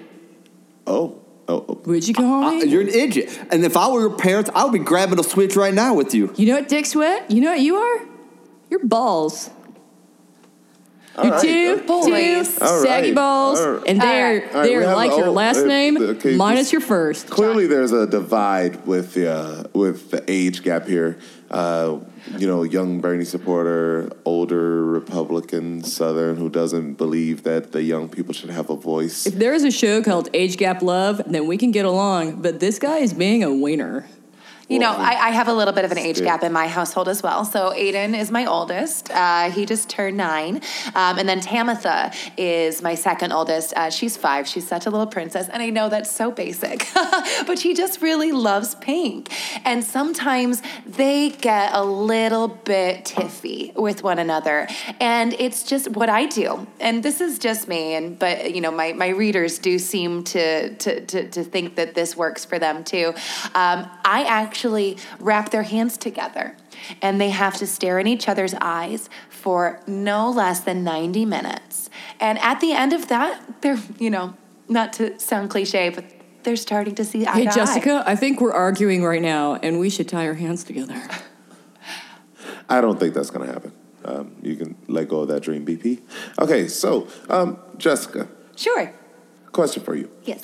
Oh, 0.88 1.23
oh, 1.48 1.66
oh. 1.68 1.82
Would 1.86 2.08
you 2.08 2.14
call 2.14 2.44
Uh, 2.46 2.52
me? 2.52 2.66
you're 2.66 2.82
an 2.82 2.90
idiot. 2.90 3.38
And 3.52 3.64
if 3.66 3.76
I 3.78 3.90
were 3.90 4.02
your 4.02 4.18
parents, 4.18 4.50
I 4.56 4.64
would 4.64 4.74
be 4.74 4.80
grabbing 4.80 5.20
a 5.20 5.24
switch 5.24 5.56
right 5.56 5.74
now 5.74 5.94
with 5.94 6.14
you. 6.14 6.34
you 6.38 6.48
know 6.48 6.56
what, 6.56 6.70
Dick 6.70 6.86
Sweat? 6.86 7.30
You 7.32 7.42
know 7.42 7.52
what 7.52 7.60
you 7.62 7.76
are? 7.76 8.02
You're 8.70 8.86
balls. 8.86 9.50
All 11.16 11.30
right. 11.30 11.42
two, 11.42 11.78
two 11.86 11.86
All 11.86 12.04
saggy 12.82 13.10
right. 13.10 13.16
balls, 13.16 13.60
All 13.60 13.74
right. 13.74 13.84
and 13.88 14.02
they're 14.02 14.40
right. 14.40 14.54
Right, 14.54 14.64
they're 14.64 14.96
like 14.96 15.12
your 15.12 15.28
oh, 15.28 15.32
last 15.32 15.64
name 15.64 15.98
okay, 15.98 16.36
minus 16.36 16.72
your 16.72 16.82
first. 16.82 17.30
Clearly, 17.30 17.68
there's 17.68 17.92
a 17.92 18.08
divide 18.08 18.86
with 18.88 19.14
the 19.14 19.32
uh, 19.32 19.64
with 19.74 20.10
the 20.10 20.24
age 20.28 20.64
gap 20.64 20.88
here. 20.88 21.20
Uh, 21.52 22.00
you 22.38 22.48
know, 22.48 22.64
young 22.64 23.00
Bernie 23.00 23.26
supporter, 23.26 24.10
older 24.26 24.84
Republican 24.86 25.84
Southern 25.84 26.36
who 26.36 26.50
doesn't 26.50 26.96
believe 26.96 27.44
that 27.44 27.74
the 27.74 27.84
young 27.84 28.10
people 28.10 28.34
should 28.34 28.50
have 28.50 28.72
a 28.72 28.76
voice. 28.76 29.28
If 29.28 29.36
there 29.36 29.54
is 29.54 29.64
a 29.64 29.70
show 29.72 30.02
called 30.02 30.30
Age 30.34 30.58
Gap 30.58 30.82
Love, 30.82 31.22
then 31.28 31.46
we 31.46 31.58
can 31.58 31.72
get 31.72 31.86
along. 31.86 32.42
But 32.42 32.60
this 32.60 32.80
guy 32.80 32.98
is 33.00 33.14
being 33.14 33.44
a 33.44 33.54
wiener. 33.54 34.08
You 34.70 34.80
know, 34.80 34.94
I, 34.94 35.28
I 35.28 35.30
have 35.32 35.50
a 35.50 35.54
little 35.54 35.74
bit 35.74 35.84
of 35.84 35.92
an 35.92 35.98
age 35.98 36.22
gap 36.22 36.42
in 36.42 36.54
my 36.54 36.68
household 36.68 37.10
as 37.10 37.22
well. 37.22 37.44
So 37.44 37.72
Aiden 37.72 38.18
is 38.18 38.32
my 38.32 38.46
oldest. 38.46 39.12
Uh, 39.12 39.52
he 39.52 39.66
just 39.66 39.90
turned 39.90 40.16
nine. 40.16 40.62
Um, 40.96 41.20
and 41.20 41.28
then 41.28 41.42
Tamitha 41.42 42.16
is 42.38 42.82
my 42.82 42.96
second 42.96 43.34
oldest. 43.34 43.74
Uh, 43.76 43.90
she's 43.90 44.16
five. 44.16 44.48
She's 44.48 44.66
such 44.66 44.86
a 44.86 44.90
little 44.90 45.06
princess. 45.06 45.50
And 45.50 45.62
I 45.62 45.70
know 45.70 45.90
that's 45.90 46.10
so 46.10 46.32
basic, 46.32 46.88
but 47.46 47.60
she 47.60 47.74
just 47.74 48.02
really 48.02 48.32
loves 48.32 48.76
pink. 48.76 49.34
And 49.66 49.84
sometimes 49.84 50.62
they 50.86 51.32
get 51.32 51.74
a 51.74 51.84
little 51.84 52.48
bit 52.48 53.04
tiffy 53.04 53.76
with 53.76 54.02
one 54.02 54.18
another. 54.18 54.70
And 55.02 55.34
it's 55.40 55.64
just 55.64 55.90
what 55.90 56.08
I 56.08 56.26
do. 56.26 56.66
And 56.80 57.04
this 57.04 57.20
is 57.20 57.38
just 57.38 57.68
me. 57.68 57.96
And 57.96 58.18
but 58.18 58.56
you 58.56 58.62
know, 58.62 58.72
my, 58.72 58.94
my 58.94 59.10
readers 59.10 59.60
do 59.60 59.78
seem 59.78 60.24
to, 60.24 60.74
to, 60.76 61.06
to, 61.06 61.30
to 61.30 61.44
think 61.44 61.76
that 61.76 61.96
this 61.96 62.16
works 62.16 62.46
for 62.46 62.60
them 62.60 62.86
too. 62.86 63.14
Um, 63.56 63.90
I 64.06 64.26
actually 64.28 64.53
wrap 65.20 65.50
their 65.52 65.64
hands 65.64 65.98
together 65.98 66.56
and 67.02 67.20
they 67.20 67.30
have 67.30 67.56
to 67.58 67.68
stare 67.68 68.00
in 68.00 68.08
each 68.08 68.28
other's 68.28 68.54
eyes 68.62 69.10
for 69.30 69.80
no 69.88 70.30
less 70.30 70.60
than 70.62 70.84
90 70.84 71.26
minutes. 71.26 71.90
And 72.20 72.38
at 72.40 72.60
the 72.60 72.72
end 72.74 72.94
of 72.94 73.08
that, 73.10 73.62
they're, 73.62 73.80
you 74.00 74.10
know, 74.10 74.36
not 74.68 74.94
to 74.94 75.20
sound 75.20 75.50
cliche, 75.50 75.90
but 75.90 76.06
they're 76.44 76.56
starting 76.56 76.96
to 76.96 77.06
see 77.06 77.26
eye 77.26 77.34
Hey, 77.34 77.44
to 77.46 77.50
eye. 77.52 77.54
Jessica, 77.56 78.04
I 78.06 78.16
think 78.16 78.42
we're 78.42 78.54
arguing 78.54 79.04
right 79.04 79.22
now, 79.22 79.56
and 79.56 79.80
we 79.80 79.90
should 79.90 80.08
tie 80.10 80.28
our 80.28 80.34
hands 80.34 80.64
together. 80.64 81.02
I 82.70 82.82
don't 82.82 83.00
think 83.00 83.14
that's 83.14 83.30
going 83.30 83.46
to 83.48 83.54
happen. 83.54 83.72
Um, 84.06 84.36
you 84.42 84.56
can 84.56 84.76
let 84.88 85.08
go 85.08 85.22
of 85.22 85.30
that 85.30 85.44
dream, 85.44 85.66
BP. 85.66 86.02
Okay, 86.40 86.68
so 86.68 87.08
um, 87.30 87.58
Jessica, 87.78 88.28
Sure. 88.56 88.94
question 89.52 89.82
for 89.84 89.96
you. 89.96 90.10
Yes. 90.26 90.44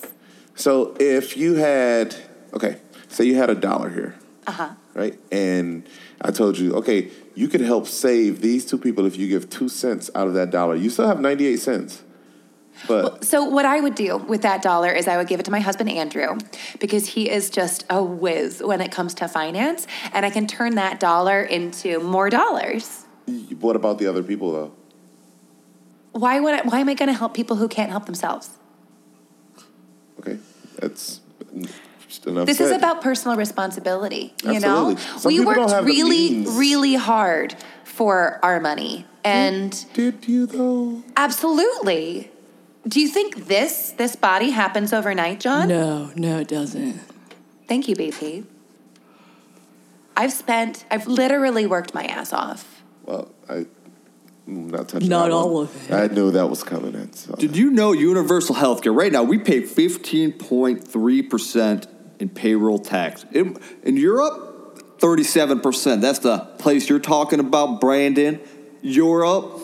So 0.56 0.96
if 1.00 1.36
you 1.38 1.56
had, 1.56 2.16
okay, 2.54 2.78
say 3.10 3.26
you 3.26 3.36
had 3.36 3.50
a 3.50 3.56
dollar 3.56 3.90
here, 3.90 4.16
Uh 4.48 4.52
huh. 4.52 4.70
right? 4.94 5.20
And 5.32 5.88
I 6.22 6.32
told 6.32 6.58
you, 6.58 6.74
okay, 6.76 7.10
you 7.36 7.48
could 7.48 7.62
help 7.62 7.88
save 7.88 8.42
these 8.42 8.66
two 8.66 8.78
people 8.78 9.06
if 9.06 9.18
you 9.18 9.28
give 9.28 9.50
two 9.50 9.68
cents 9.70 10.10
out 10.16 10.28
of 10.28 10.34
that 10.36 10.50
dollar. 10.52 10.76
You 10.76 10.90
still 10.90 11.08
have 11.08 11.20
98 11.20 11.58
cents. 11.58 12.04
But 12.88 13.26
So 13.26 13.44
what 13.44 13.66
I 13.66 13.82
would 13.82 13.96
do 13.96 14.16
with 14.18 14.42
that 14.44 14.62
dollar 14.62 14.92
is 14.92 15.06
I 15.08 15.18
would 15.18 15.28
give 15.28 15.40
it 15.42 15.44
to 15.44 15.52
my 15.52 15.60
husband 15.60 15.90
Andrew 15.90 16.38
because 16.80 17.08
he 17.08 17.30
is 17.30 17.50
just 17.50 17.84
a 17.90 18.02
whiz 18.02 18.62
when 18.64 18.80
it 18.80 18.90
comes 18.92 19.14
to 19.16 19.28
finance, 19.28 19.86
and 20.14 20.26
I 20.26 20.30
can 20.30 20.48
turn 20.48 20.76
that 20.76 21.00
dollar 21.00 21.42
into 21.42 22.00
more 22.00 22.30
dollars. 22.30 23.04
what 23.60 23.76
about 23.76 24.00
the 24.00 24.08
other 24.08 24.24
people, 24.24 24.52
though? 24.54 24.72
Why 26.14 26.40
would 26.40 26.54
I, 26.54 26.62
why 26.64 26.80
am 26.80 26.90
I 26.90 26.94
going 26.94 27.08
to 27.12 27.18
help 27.18 27.34
people 27.34 27.58
who 27.58 27.68
can't 27.68 27.92
help 27.92 28.06
themselves? 28.06 28.50
Okay, 30.20 30.38
that's 30.80 31.20
just 32.10 32.26
enough. 32.28 32.46
This 32.48 32.60
is 32.60 32.72
about 32.72 33.02
personal 33.02 33.38
responsibility. 33.38 34.34
You 34.44 34.56
Absolutely. 34.56 34.96
know, 34.96 35.00
Some 35.18 35.30
we 35.32 35.38
people 35.40 35.56
worked 35.56 35.86
really, 35.86 36.46
really 36.48 36.96
hard 36.96 37.56
for 37.84 38.40
our 38.44 38.60
money, 38.60 39.06
and 39.24 39.86
Did 39.94 40.28
you, 40.28 40.46
though? 40.48 41.04
absolutely. 41.16 42.32
Do 42.88 43.00
you 43.00 43.08
think 43.08 43.46
this 43.48 43.92
this 43.92 44.16
body 44.16 44.50
happens 44.52 44.92
overnight, 44.94 45.40
John? 45.40 45.68
No, 45.68 46.10
no, 46.16 46.40
it 46.40 46.48
doesn't. 46.48 47.00
Thank 47.68 47.88
you, 47.88 47.96
BP. 47.96 48.46
I've 50.18 50.34
spent, 50.34 50.86
I've 50.90 51.06
literally 51.08 51.68
worked 51.68 51.94
my 51.94 52.04
ass 52.06 52.34
off. 52.34 52.82
Well, 53.06 53.30
I. 53.48 53.68
I'm 54.48 54.68
Not 54.70 54.90
touching 54.90 55.08
Not 55.10 55.28
that 55.30 55.36
one. 55.36 55.44
all 55.44 55.60
of 55.62 55.92
it. 55.92 55.94
I 55.94 56.08
knew 56.08 56.32
that 56.32 56.50
was 56.50 56.64
coming 56.64 56.96
in. 56.96 57.14
So. 57.14 57.36
Did 57.36 57.56
you 57.56 57.70
know 57.70 57.92
universal 57.92 58.56
health 58.56 58.82
care? 58.82 58.92
Right 58.92 59.12
now, 59.12 59.22
we 59.22 59.38
pay 59.38 59.62
15.3% 59.62 61.86
in 62.20 62.30
payroll 62.30 62.80
tax. 62.80 63.26
In, 63.32 63.58
in 63.84 63.98
Europe, 63.98 65.00
37%. 65.00 66.02
That's 66.02 66.20
the 66.20 66.40
place 66.60 66.90
you're 66.90 67.00
talking 67.00 67.40
about, 67.40 67.80
Brandon. 67.80 68.40
Europe. 68.82 69.62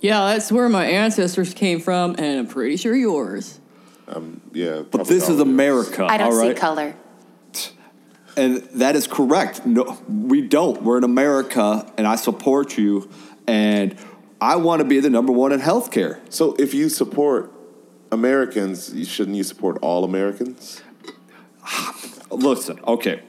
Yeah, 0.00 0.32
that's 0.32 0.52
where 0.52 0.68
my 0.68 0.86
ancestors 0.86 1.54
came 1.54 1.80
from, 1.80 2.16
and 2.18 2.40
I'm 2.40 2.46
pretty 2.46 2.76
sure 2.76 2.94
yours. 2.94 3.60
Um, 4.08 4.40
yeah, 4.52 4.82
But 4.88 5.06
this 5.08 5.28
is 5.28 5.40
America, 5.40 6.06
I 6.08 6.16
don't 6.16 6.32
all 6.32 6.40
see 6.40 6.54
color. 6.54 6.94
And 8.36 8.58
that 8.74 8.94
is 8.94 9.06
correct. 9.06 9.64
No, 9.64 9.98
we 10.08 10.42
don't. 10.42 10.82
We're 10.82 10.98
in 10.98 11.04
America, 11.04 11.90
and 11.96 12.06
I 12.06 12.16
support 12.16 12.76
you. 12.76 13.10
And 13.46 13.96
I 14.40 14.56
want 14.56 14.80
to 14.80 14.84
be 14.84 15.00
the 15.00 15.08
number 15.08 15.32
one 15.32 15.52
in 15.52 15.60
healthcare. 15.60 16.20
So 16.28 16.54
if 16.58 16.74
you 16.74 16.90
support 16.90 17.50
Americans, 18.12 18.92
shouldn't 19.08 19.36
you 19.36 19.42
support 19.42 19.78
all 19.80 20.04
Americans? 20.04 20.82
Listen, 22.30 22.78
okay. 22.86 23.22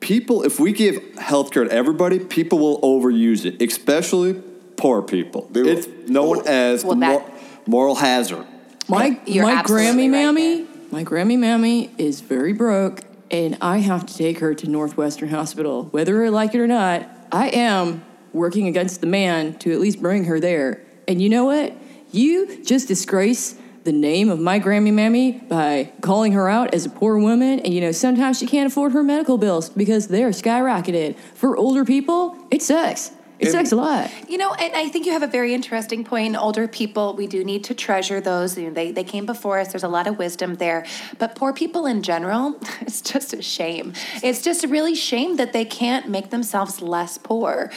People, 0.00 0.42
if 0.44 0.60
we 0.60 0.72
give 0.72 0.94
healthcare 1.14 1.68
to 1.68 1.72
everybody, 1.72 2.18
people 2.18 2.58
will 2.58 2.80
overuse 2.80 3.44
it, 3.44 3.60
especially 3.60 4.34
poor 4.76 5.02
people. 5.02 5.48
They 5.50 5.62
will. 5.62 5.68
It's 5.78 5.88
known 6.08 6.46
as 6.46 6.84
Well, 6.84 6.94
the 6.94 7.00
that- 7.00 7.10
mor- 7.10 7.30
moral 7.66 7.94
hazard. 7.96 8.46
My 8.88 9.18
You're 9.26 9.44
my 9.44 9.52
absolutely 9.54 9.86
Grammy 9.86 10.12
right 10.12 10.32
mammy, 10.34 10.66
my 10.92 11.02
Grammy 11.04 11.36
mammy 11.38 11.90
is 11.98 12.20
very 12.20 12.52
broke, 12.52 13.00
and 13.32 13.58
I 13.60 13.78
have 13.78 14.06
to 14.06 14.14
take 14.16 14.38
her 14.38 14.54
to 14.54 14.68
Northwestern 14.70 15.28
Hospital, 15.30 15.84
whether 15.90 16.24
I 16.24 16.28
like 16.28 16.54
it 16.54 16.60
or 16.60 16.68
not. 16.68 17.08
I 17.32 17.48
am 17.48 18.04
working 18.32 18.68
against 18.68 19.00
the 19.00 19.08
man 19.08 19.54
to 19.58 19.72
at 19.72 19.80
least 19.80 20.00
bring 20.00 20.24
her 20.26 20.38
there. 20.38 20.82
And 21.08 21.20
you 21.20 21.28
know 21.28 21.44
what? 21.46 21.76
You 22.12 22.62
just 22.64 22.86
disgrace 22.86 23.56
the 23.86 23.92
name 23.92 24.28
of 24.28 24.38
my 24.38 24.60
Grammy 24.60 24.92
mammy 24.92 25.32
by 25.32 25.90
calling 26.02 26.32
her 26.32 26.48
out 26.50 26.74
as 26.74 26.84
a 26.84 26.90
poor 26.90 27.16
woman. 27.16 27.60
And 27.60 27.72
you 27.72 27.80
know, 27.80 27.92
sometimes 27.92 28.38
she 28.38 28.46
can't 28.46 28.66
afford 28.70 28.92
her 28.92 29.02
medical 29.02 29.38
bills 29.38 29.70
because 29.70 30.08
they're 30.08 30.30
skyrocketed. 30.30 31.16
For 31.34 31.56
older 31.56 31.84
people, 31.84 32.36
it 32.50 32.62
sucks. 32.62 33.12
It 33.38 33.46
And- 33.46 33.52
sucks 33.52 33.72
a 33.72 33.76
lot. 33.76 34.10
You 34.28 34.38
know, 34.38 34.52
and 34.54 34.74
I 34.74 34.88
think 34.88 35.06
you 35.06 35.12
have 35.12 35.22
a 35.22 35.26
very 35.26 35.54
interesting 35.54 36.04
point. 36.04 36.36
Older 36.36 36.66
people, 36.66 37.14
we 37.14 37.26
do 37.26 37.44
need 37.44 37.64
to 37.64 37.74
treasure 37.74 38.20
those. 38.20 38.58
You 38.58 38.68
know, 38.68 38.70
they, 38.74 38.92
they 38.92 39.04
came 39.04 39.24
before 39.26 39.58
us. 39.60 39.68
There's 39.68 39.84
a 39.84 39.88
lot 39.88 40.06
of 40.06 40.18
wisdom 40.18 40.54
there. 40.56 40.84
But 41.18 41.36
poor 41.36 41.52
people 41.52 41.86
in 41.86 42.02
general, 42.02 42.58
it's 42.80 43.00
just 43.00 43.32
a 43.34 43.40
shame. 43.42 43.92
It's 44.22 44.42
just 44.42 44.64
a 44.64 44.68
really 44.68 44.94
shame 44.94 45.36
that 45.36 45.52
they 45.52 45.64
can't 45.64 46.08
make 46.08 46.30
themselves 46.30 46.82
less 46.82 47.18
poor. 47.18 47.70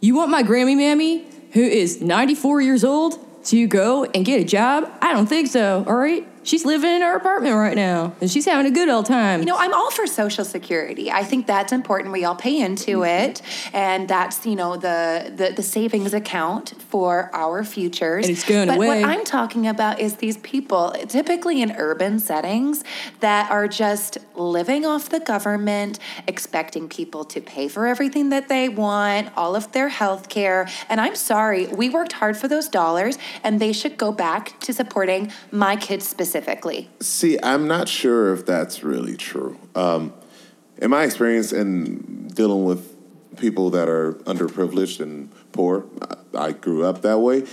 You 0.00 0.14
want 0.16 0.30
my 0.30 0.42
Grammy 0.42 0.76
mammy, 0.76 1.24
who 1.52 1.62
is 1.62 2.02
94 2.02 2.60
years 2.60 2.84
old, 2.84 3.24
to 3.46 3.66
go 3.66 4.04
and 4.04 4.24
get 4.24 4.40
a 4.40 4.44
job? 4.44 4.90
I 5.00 5.12
don't 5.12 5.26
think 5.26 5.48
so, 5.48 5.84
all 5.86 5.96
right? 5.96 6.26
She's 6.44 6.64
living 6.64 6.90
in 6.94 7.02
her 7.02 7.16
apartment 7.16 7.56
right 7.56 7.74
now, 7.76 8.12
and 8.20 8.30
she's 8.30 8.44
having 8.44 8.66
a 8.66 8.74
good 8.74 8.88
old 8.88 9.06
time. 9.06 9.40
You 9.40 9.46
know, 9.46 9.56
I'm 9.56 9.72
all 9.72 9.90
for 9.90 10.06
Social 10.06 10.44
Security. 10.44 11.10
I 11.10 11.24
think 11.24 11.46
that's 11.46 11.72
important. 11.72 12.12
We 12.12 12.24
all 12.24 12.36
pay 12.36 12.60
into 12.60 12.84
Mm-hmm. 12.98 13.30
it, 13.30 13.42
and 13.72 14.06
that's 14.08 14.44
you 14.46 14.54
know 14.54 14.76
the 14.76 15.32
the, 15.34 15.52
the 15.56 15.62
savings 15.62 16.12
account 16.14 16.74
for 16.90 17.30
our 17.32 17.64
futures. 17.64 18.26
And 18.26 18.36
it's 18.36 18.44
going 18.46 18.68
but 18.68 18.76
away. 18.76 19.02
what 19.02 19.08
I'm 19.08 19.24
talking 19.24 19.66
about 19.66 20.00
is 20.00 20.16
these 20.16 20.36
people, 20.38 20.92
typically 21.08 21.62
in 21.62 21.72
urban 21.72 22.18
settings, 22.18 22.84
that 23.20 23.50
are 23.50 23.66
just 23.66 24.18
living 24.34 24.84
off 24.84 25.08
the 25.08 25.20
government, 25.20 25.98
expecting 26.28 26.88
people 26.88 27.24
to 27.24 27.40
pay 27.40 27.68
for 27.68 27.86
everything 27.86 28.28
that 28.28 28.48
they 28.48 28.68
want, 28.68 29.28
all 29.36 29.56
of 29.56 29.72
their 29.72 29.88
health 29.88 30.28
care. 30.28 30.68
And 30.90 31.00
I'm 31.00 31.16
sorry, 31.16 31.66
we 31.68 31.88
worked 31.88 32.12
hard 32.12 32.36
for 32.36 32.48
those 32.48 32.68
dollars, 32.68 33.16
and 33.42 33.60
they 33.60 33.72
should 33.72 33.96
go 33.96 34.12
back 34.12 34.58
to 34.60 34.72
supporting 34.72 35.32
my 35.50 35.76
kids 35.76 36.06
specifically. 36.06 36.33
See, 37.00 37.38
I'm 37.42 37.66
not 37.68 37.88
sure 37.88 38.32
if 38.32 38.44
that's 38.44 38.82
really 38.82 39.16
true. 39.16 39.58
Um, 39.74 40.12
in 40.78 40.90
my 40.90 41.04
experience 41.04 41.52
in 41.52 42.28
dealing 42.28 42.64
with 42.64 42.90
people 43.36 43.70
that 43.70 43.88
are 43.88 44.14
underprivileged 44.24 45.00
and 45.00 45.32
poor, 45.52 45.84
I 46.02 46.16
I 46.36 46.52
grew 46.52 46.84
up 46.84 47.02
that 47.02 47.18
way. 47.18 47.44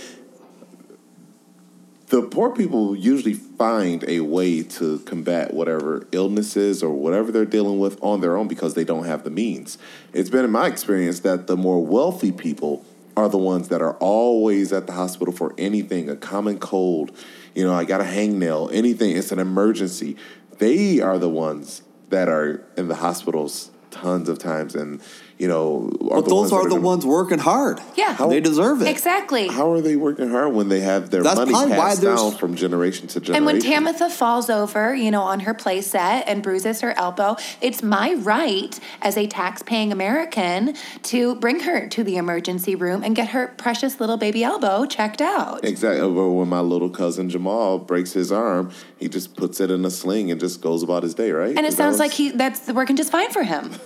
The 2.08 2.22
poor 2.22 2.50
people 2.50 2.94
usually 2.94 3.32
find 3.32 4.04
a 4.06 4.20
way 4.20 4.62
to 4.62 4.98
combat 5.00 5.54
whatever 5.54 6.06
illnesses 6.12 6.82
or 6.82 6.90
whatever 6.90 7.32
they're 7.32 7.46
dealing 7.46 7.78
with 7.78 7.98
on 8.02 8.20
their 8.20 8.36
own 8.36 8.48
because 8.48 8.74
they 8.74 8.84
don't 8.84 9.06
have 9.06 9.24
the 9.24 9.30
means. 9.30 9.78
It's 10.12 10.28
been 10.28 10.44
in 10.44 10.50
my 10.50 10.66
experience 10.66 11.20
that 11.20 11.46
the 11.46 11.56
more 11.56 11.82
wealthy 11.82 12.30
people 12.30 12.84
are 13.16 13.28
the 13.28 13.38
ones 13.38 13.68
that 13.68 13.82
are 13.82 13.94
always 13.94 14.72
at 14.72 14.86
the 14.86 14.92
hospital 14.92 15.32
for 15.32 15.54
anything, 15.58 16.08
a 16.08 16.16
common 16.16 16.58
cold, 16.58 17.16
you 17.54 17.64
know, 17.64 17.74
I 17.74 17.84
got 17.84 18.00
a 18.00 18.04
hangnail, 18.04 18.72
anything, 18.72 19.16
it's 19.16 19.32
an 19.32 19.38
emergency. 19.38 20.16
They 20.58 21.00
are 21.00 21.18
the 21.18 21.28
ones 21.28 21.82
that 22.08 22.28
are 22.28 22.64
in 22.76 22.88
the 22.88 22.96
hospitals 22.96 23.70
tons 23.90 24.28
of 24.28 24.38
times 24.38 24.74
and, 24.74 25.00
you 25.42 25.48
know, 25.48 25.90
are 26.08 26.22
But 26.22 26.28
those 26.28 26.50
that 26.50 26.56
are 26.56 26.62
the 26.62 26.76
gonna- 26.76 26.82
ones 26.82 27.04
working 27.04 27.40
hard. 27.40 27.80
Yeah. 27.96 28.12
How- 28.14 28.28
they 28.28 28.38
deserve 28.40 28.80
it. 28.80 28.86
Exactly. 28.86 29.48
How 29.48 29.72
are 29.72 29.80
they 29.80 29.96
working 29.96 30.30
hard 30.30 30.54
when 30.54 30.68
they 30.68 30.78
have 30.78 31.10
their 31.10 31.24
That's 31.24 31.34
money 31.36 31.50
probably 31.50 31.70
why 31.72 31.76
passed 31.88 32.00
there's- 32.00 32.20
down 32.22 32.30
from 32.36 32.54
generation 32.54 33.08
to 33.08 33.18
generation? 33.20 33.34
And 33.34 33.44
when 33.46 33.60
Tamitha 33.60 34.08
falls 34.08 34.48
over, 34.48 34.94
you 34.94 35.10
know, 35.10 35.22
on 35.22 35.40
her 35.40 35.52
play 35.52 35.80
set 35.80 36.28
and 36.28 36.44
bruises 36.44 36.80
her 36.82 36.96
elbow, 36.96 37.34
it's 37.60 37.82
my 37.82 38.14
right 38.14 38.78
as 39.02 39.16
a 39.16 39.26
tax-paying 39.26 39.90
American 39.90 40.74
to 41.10 41.34
bring 41.36 41.58
her 41.60 41.88
to 41.88 42.04
the 42.04 42.16
emergency 42.18 42.76
room 42.76 43.02
and 43.02 43.16
get 43.16 43.30
her 43.30 43.52
precious 43.56 43.98
little 43.98 44.16
baby 44.16 44.44
elbow 44.44 44.86
checked 44.86 45.20
out. 45.20 45.64
Exactly. 45.64 46.00
Uh, 46.02 46.06
or 46.06 46.38
when 46.38 46.48
my 46.48 46.60
little 46.60 46.88
cousin 46.90 47.28
Jamal 47.28 47.78
breaks 47.80 48.12
his 48.12 48.30
arm, 48.30 48.70
he 48.96 49.08
just 49.08 49.34
puts 49.34 49.60
it 49.60 49.72
in 49.72 49.84
a 49.84 49.90
sling 49.90 50.30
and 50.30 50.38
just 50.38 50.60
goes 50.62 50.84
about 50.84 51.02
his 51.02 51.14
day, 51.14 51.32
right? 51.32 51.56
And 51.56 51.66
it 51.66 51.70
that 51.70 51.76
sounds 51.76 51.98
like 51.98 52.12
he 52.12 52.30
that's 52.30 52.68
working 52.68 52.94
just 52.94 53.10
fine 53.10 53.30
for 53.32 53.42
him. 53.42 53.72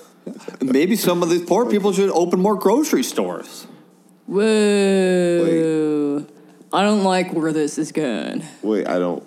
Maybe 0.60 0.96
some 0.96 1.22
of 1.22 1.30
these 1.30 1.42
poor 1.44 1.70
people 1.70 1.92
should 1.92 2.10
open 2.10 2.40
more 2.40 2.56
grocery 2.56 3.02
stores. 3.02 3.66
Whoa. 4.26 6.26
I 6.72 6.82
don't 6.82 7.04
like 7.04 7.32
where 7.32 7.52
this 7.52 7.78
is 7.78 7.92
going. 7.92 8.44
Wait, 8.62 8.88
I 8.88 8.98
don't. 8.98 9.26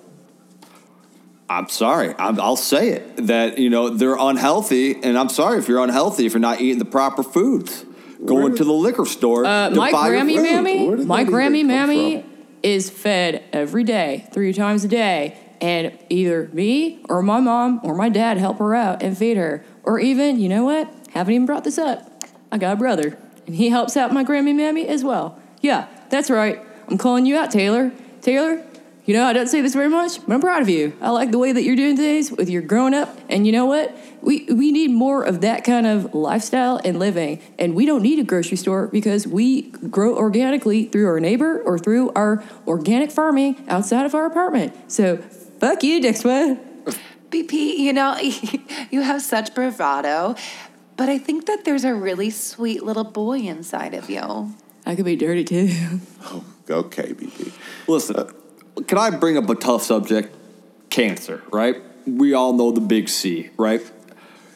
I'm 1.50 1.68
sorry. 1.70 2.14
I'm, 2.20 2.40
I'll 2.40 2.56
say 2.56 2.90
it 2.90 3.28
that 3.28 3.58
you 3.58 3.70
know 3.70 3.90
they're 3.90 4.18
unhealthy, 4.20 5.02
and 5.02 5.18
I'm 5.18 5.30
sorry 5.30 5.58
if 5.58 5.68
you're 5.68 5.84
unhealthy 5.84 6.26
if 6.26 6.34
you're 6.34 6.40
not 6.40 6.62
eating 6.62 6.80
the 6.80 6.86
proper 6.86 7.24
foods. 7.24 7.86
Going 8.24 8.50
Where- 8.50 8.56
to 8.58 8.64
the 8.66 8.74
liquor 8.74 9.06
store. 9.06 9.46
Uh, 9.46 9.70
to 9.70 9.76
my 9.76 9.92
buy 9.92 10.10
your 10.10 10.18
Grammy 10.20 10.36
food. 10.36 10.44
Mammy, 10.44 11.06
my 11.06 11.24
that 11.24 11.32
Grammy 11.32 11.66
mammy 11.66 12.22
from? 12.22 12.30
is 12.62 12.90
fed 12.90 13.44
every 13.54 13.86
day, 13.86 14.28
three 14.34 14.52
times 14.54 14.84
a 14.84 14.90
day, 14.90 15.38
and 15.62 15.98
either 16.10 16.50
me 16.52 17.00
or 17.08 17.24
my 17.24 17.40
mom 17.40 17.80
or 17.84 17.96
my 17.96 18.10
dad 18.10 18.38
help 18.38 18.60
her 18.60 18.76
out 18.76 19.02
and 19.02 19.18
feed 19.18 19.38
her, 19.38 19.64
or 19.90 20.00
even 20.00 20.40
you 20.40 20.48
know 20.48 20.64
what? 20.64 20.88
Haven't 21.14 21.34
even 21.34 21.48
brought 21.48 21.64
this 21.64 21.80
up. 21.80 22.24
I 22.52 22.60
got 22.60 22.74
a 22.74 22.76
brother, 22.76 23.18
and 23.48 23.56
he 23.56 23.70
helps 23.70 23.98
out 23.98 24.14
my 24.14 24.24
Grammy 24.24 24.56
mammy 24.56 24.88
as 24.88 25.04
well. 25.04 25.40
Yeah, 25.62 25.88
that's 26.12 26.30
right. 26.30 26.64
I'm 26.88 27.00
calling 27.00 27.26
you 27.26 27.36
out, 27.36 27.50
Taylor. 27.50 27.92
Taylor, 28.22 28.64
you 29.06 29.16
know 29.16 29.26
I 29.26 29.34
don't 29.34 29.48
say 29.48 29.62
this 29.62 29.74
very 29.74 29.90
much, 29.90 30.24
but 30.28 30.32
I'm 30.36 30.42
proud 30.42 30.62
of 30.62 30.70
you. 30.70 30.96
I 31.02 31.10
like 31.10 31.32
the 31.32 31.40
way 31.40 31.52
that 31.52 31.64
you're 31.64 31.76
doing 31.76 31.98
things 31.98 32.32
with 32.32 32.52
your 32.52 32.62
growing 32.62 32.94
up, 32.94 33.18
and 33.30 33.48
you 33.48 33.52
know 33.52 33.66
what? 33.66 33.98
We 34.22 34.46
we 34.52 34.72
need 34.72 34.92
more 34.92 35.24
of 35.24 35.42
that 35.42 35.64
kind 35.64 35.88
of 35.88 36.14
lifestyle 36.14 36.80
and 36.86 37.00
living, 37.00 37.42
and 37.58 37.74
we 37.74 37.88
don't 37.88 38.04
need 38.04 38.20
a 38.20 38.24
grocery 38.24 38.58
store 38.58 38.90
because 38.90 39.26
we 39.26 39.72
grow 39.90 40.16
organically 40.16 40.86
through 40.86 41.08
our 41.08 41.20
neighbor 41.20 41.64
or 41.64 41.80
through 41.80 42.12
our 42.12 42.44
organic 42.68 43.10
farming 43.10 43.66
outside 43.68 44.06
of 44.06 44.14
our 44.14 44.28
apartment. 44.28 44.92
So 44.92 45.18
fuck 45.18 45.82
you, 45.82 46.14
Sweat. 46.14 46.69
BP, 47.30 47.78
you 47.78 47.94
know, 47.94 48.18
you 48.92 49.02
have 49.02 49.22
such 49.22 49.54
bravado, 49.54 50.36
but 50.98 51.10
I 51.10 51.18
think 51.18 51.46
that 51.46 51.66
there's 51.66 51.84
a 51.84 51.94
really 51.94 52.30
sweet 52.30 52.84
little 52.84 53.04
boy 53.04 53.40
inside 53.40 53.94
of 53.94 54.10
you. 54.10 54.54
I 54.86 54.96
could 54.96 55.06
be 55.06 55.16
dirty 55.16 55.44
too. 55.44 56.00
Oh, 56.24 56.44
Okay, 56.70 57.14
BP. 57.14 57.52
Listen, 57.88 58.16
uh, 58.16 58.32
can 58.84 58.98
I 58.98 59.10
bring 59.10 59.38
up 59.38 59.50
a 59.50 59.56
tough 59.56 59.82
subject? 59.82 60.36
Cancer, 60.90 61.42
right? 61.52 61.78
We 62.06 62.34
all 62.34 62.54
know 62.54 62.72
the 62.72 62.82
big 62.82 63.10
C, 63.10 63.50
right? 63.58 63.82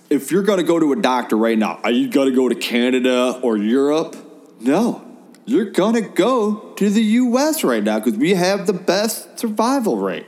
If 0.09 0.31
you're 0.31 0.43
going 0.43 0.59
to 0.59 0.65
go 0.65 0.79
to 0.79 0.93
a 0.93 0.95
doctor 0.95 1.35
right 1.35 1.57
now, 1.57 1.79
are 1.83 1.91
you 1.91 2.07
going 2.09 2.29
to 2.29 2.35
go 2.35 2.49
to 2.49 2.55
Canada 2.55 3.39
or 3.41 3.57
Europe? 3.57 4.15
No. 4.59 5.03
You're 5.45 5.71
going 5.71 5.95
to 5.95 6.01
go 6.01 6.73
to 6.75 6.89
the 6.89 7.01
US 7.01 7.63
right 7.63 7.83
now 7.83 7.99
because 7.99 8.17
we 8.17 8.31
have 8.35 8.67
the 8.67 8.73
best 8.73 9.39
survival 9.39 9.97
rate. 9.97 10.25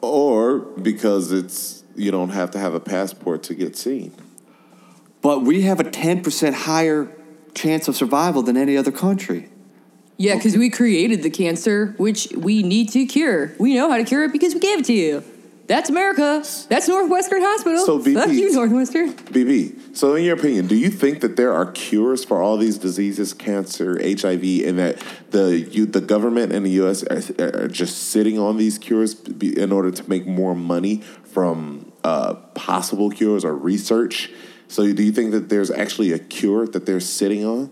Or 0.00 0.58
because 0.58 1.32
it's 1.32 1.77
you 1.98 2.10
don't 2.10 2.30
have 2.30 2.50
to 2.52 2.58
have 2.58 2.74
a 2.74 2.80
passport 2.80 3.42
to 3.44 3.54
get 3.54 3.76
seen. 3.76 4.12
But 5.20 5.42
we 5.42 5.62
have 5.62 5.80
a 5.80 5.84
10% 5.84 6.52
higher 6.54 7.10
chance 7.54 7.88
of 7.88 7.96
survival 7.96 8.42
than 8.42 8.56
any 8.56 8.76
other 8.76 8.92
country. 8.92 9.48
Yeah, 10.16 10.34
because 10.34 10.56
we 10.56 10.70
created 10.70 11.22
the 11.22 11.30
cancer, 11.30 11.94
which 11.96 12.28
we 12.36 12.62
need 12.62 12.90
to 12.90 13.06
cure. 13.06 13.52
We 13.58 13.74
know 13.74 13.90
how 13.90 13.96
to 13.96 14.04
cure 14.04 14.24
it 14.24 14.32
because 14.32 14.54
we 14.54 14.60
gave 14.60 14.80
it 14.80 14.84
to 14.86 14.92
you. 14.92 15.24
That's 15.68 15.90
America. 15.90 16.42
That's 16.70 16.88
Northwestern 16.88 17.42
Hospital. 17.42 17.84
So, 17.84 17.98
BP 17.98 18.14
Fuck 18.14 18.30
you, 18.30 18.52
Northwestern. 18.52 19.12
BP, 19.12 19.94
so 19.94 20.14
in 20.14 20.24
your 20.24 20.34
opinion, 20.34 20.66
do 20.66 20.74
you 20.74 20.88
think 20.88 21.20
that 21.20 21.36
there 21.36 21.52
are 21.52 21.70
cures 21.70 22.24
for 22.24 22.40
all 22.40 22.56
these 22.56 22.78
diseases, 22.78 23.34
cancer, 23.34 24.00
HIV, 24.02 24.64
and 24.64 24.78
that 24.78 25.04
the 25.30 25.60
you, 25.60 25.84
the 25.84 26.00
government 26.00 26.52
and 26.52 26.64
the 26.64 26.70
U.S. 26.70 27.04
are, 27.04 27.64
are 27.64 27.68
just 27.68 28.08
sitting 28.08 28.38
on 28.38 28.56
these 28.56 28.78
cures 28.78 29.20
in 29.24 29.70
order 29.70 29.90
to 29.90 30.08
make 30.08 30.26
more 30.26 30.54
money 30.54 31.02
from 31.24 31.87
uh, 32.08 32.34
possible 32.54 33.10
cures 33.10 33.44
or 33.44 33.54
research? 33.54 34.30
So, 34.68 34.90
do 34.92 35.02
you 35.02 35.12
think 35.12 35.32
that 35.32 35.48
there's 35.48 35.70
actually 35.70 36.12
a 36.12 36.18
cure 36.18 36.66
that 36.66 36.86
they're 36.86 37.00
sitting 37.00 37.44
on? 37.44 37.70